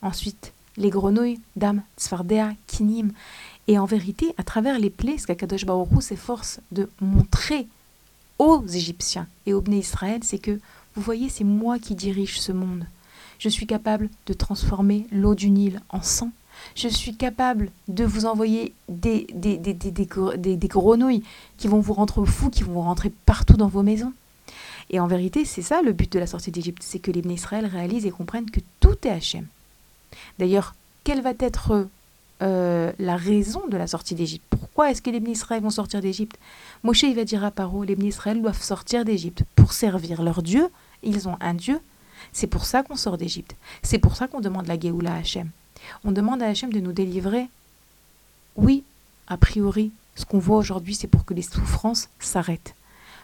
[0.00, 3.12] Ensuite, les grenouilles, Dam, Tzfardea, Kinim.
[3.68, 7.68] Et en vérité, à travers les plaies, ce qu'Akadosh Baoru s'efforce de montrer
[8.38, 10.58] aux Égyptiens et aux Bnei Israël, c'est que,
[10.96, 12.84] vous voyez, c'est moi qui dirige ce monde.
[13.38, 16.32] Je suis capable de transformer l'eau du Nil en sang.
[16.74, 21.22] Je suis capable de vous envoyer des, des, des, des, grenouilles
[21.56, 24.12] qui vont vous rendre fous, qui vont vous rentrer partout dans vos maisons.
[24.90, 27.66] Et en vérité, c'est ça le but de la sortie d'Égypte, c'est que les Israël
[27.66, 29.46] réalisent et comprennent que tout est Hachem.
[30.38, 31.88] D'ailleurs, quelle va être
[32.42, 34.44] euh, la raison de la sortie d'Égypte?
[34.50, 36.38] Pourquoi est-ce que les Israël vont sortir d'Égypte?
[36.82, 40.68] Moshe il va dire à Paro, les Israël doivent sortir d'Égypte pour servir leur Dieu.
[41.02, 41.80] Ils ont un Dieu.
[42.32, 43.56] C'est pour ça qu'on sort d'Égypte.
[43.82, 45.48] C'est pour ça qu'on demande la Géoula à Hachem.
[46.04, 47.48] On demande à Hachem de nous délivrer.
[48.56, 48.84] Oui,
[49.26, 52.74] a priori, ce qu'on voit aujourd'hui, c'est pour que les souffrances s'arrêtent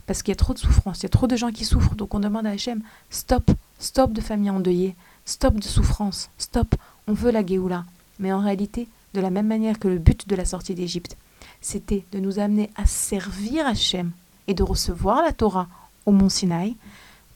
[0.07, 1.95] parce qu'il y a trop de souffrance, il y a trop de gens qui souffrent.
[1.95, 2.81] Donc on demande à Hachem,
[3.11, 4.95] stop, stop de famille endeuillée,
[5.27, 6.75] stop de souffrance, stop,
[7.07, 7.85] on veut la Géoula.
[8.19, 11.17] Mais en réalité, de la même manière que le but de la sortie d'Égypte,
[11.61, 14.13] c'était de nous amener à servir Hachem
[14.47, 15.69] et de recevoir la Torah
[16.07, 16.77] au mont Sinaï,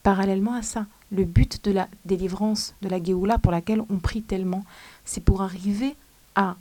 [0.03, 4.23] parallèlement à ça, le but de la délivrance, de la Géoula pour laquelle on prie
[4.23, 4.65] tellement,
[5.05, 5.97] c'est pour arriver
[6.37, 6.57] à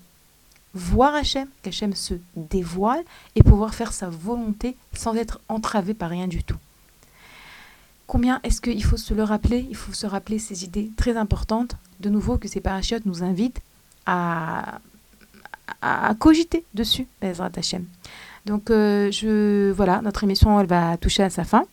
[0.74, 3.04] voir Hachem, qu'Hachem se dévoile
[3.36, 6.58] et pouvoir faire sa volonté sans être entravé par rien du tout.
[8.10, 9.68] Combien est-ce qu'il faut se le rappeler?
[9.70, 13.62] Il faut se rappeler ces idées très importantes, de nouveau que ces parachutes nous invitent
[14.08, 14.80] à,
[16.18, 17.86] cogiter dessus, Bezrat Hachem.
[18.48, 21.66] Donc euh, je, voilà, notre émission elle va toucher à sa fin.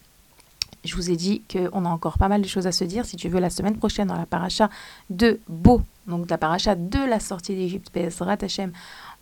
[0.85, 3.07] Je vous ai dit qu'on a encore pas mal de choses à se dire.
[3.07, 4.69] Si tu veux, la semaine prochaine, dans la paracha
[5.09, 8.73] de Beau, donc la paracha de la sortie d'Égypte, Bezrat Hashem,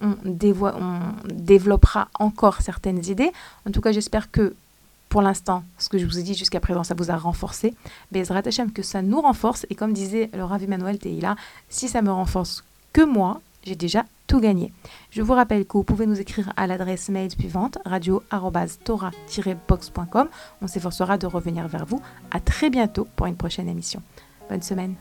[0.02, 0.98] on, on
[1.32, 3.30] développera encore certaines idées.
[3.68, 4.56] En tout cas, j'espère que
[5.14, 7.72] pour l'instant, ce que je vous ai dit jusqu'à présent, ça vous a renforcé.
[8.10, 9.64] Bezrat Hashem, que ça nous renforce.
[9.70, 11.36] Et comme disait le Rav Emmanuel Teila,
[11.68, 14.72] si ça me renforce que moi, j'ai déjà tout gagné.
[15.12, 20.28] Je vous rappelle que vous pouvez nous écrire à l'adresse mail suivante radio-tora-box.com.
[20.60, 22.02] On s'efforcera de revenir vers vous.
[22.32, 24.02] À très bientôt pour une prochaine émission.
[24.50, 24.96] Bonne semaine.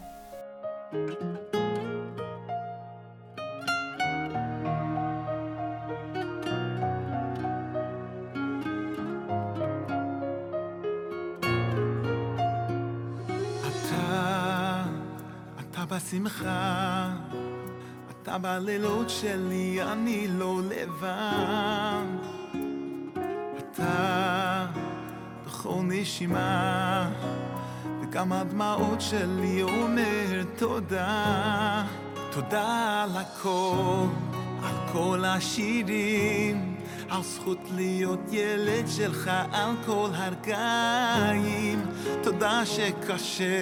[18.11, 22.03] אתה בלילות שלי, אני לא לבד.
[23.57, 24.65] אתה
[25.45, 27.09] בכל נשימה,
[28.01, 31.83] וגם הדמעות שלי אומר תודה.
[32.31, 34.05] תודה על הכל,
[34.63, 36.72] על כל השירים,
[37.13, 41.85] על זכות להיות ילד שלך על כל הרגעים.
[42.23, 43.61] תודה שקשה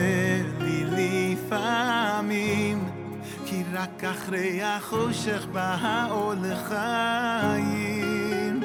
[0.59, 2.89] לי לפעמים.
[3.45, 8.59] כי רק אחרי החושך בא האור לחיים.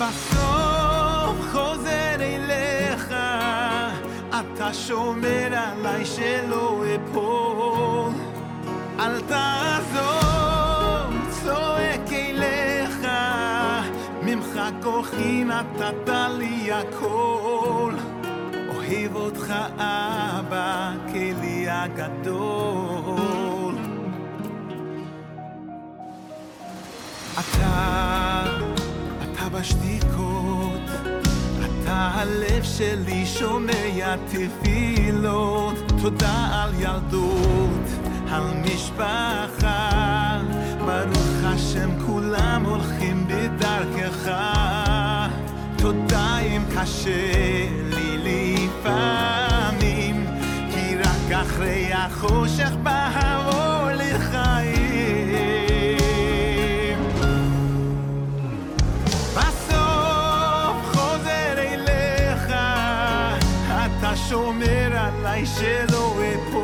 [0.00, 3.14] בסוף חוזר אליך,
[4.30, 8.12] אתה שומר עליי שלא אפול.
[8.98, 10.25] אל תעזור,
[14.86, 16.08] כוחי נתת
[16.38, 17.92] לי הכל.
[18.68, 23.74] אוהב אותך אבא, כלי הגדול.
[27.32, 28.44] אתה,
[29.22, 30.90] אתה בשתיקות,
[31.60, 35.74] אתה הלב שלי שומע תפילות.
[36.02, 37.86] תודה על ילדות,
[38.30, 40.16] על משפחה.
[40.86, 44.30] ברוך השם כולם הולכים בדרכך.
[45.86, 50.26] תודה אם קשה לי לפעמים,
[50.74, 53.08] כי רק אחרי החושך בא
[53.94, 54.68] לחיים.
[59.34, 62.44] בסוף חוזר אליך,
[63.68, 66.55] אתה שומר עליי שלא אפול.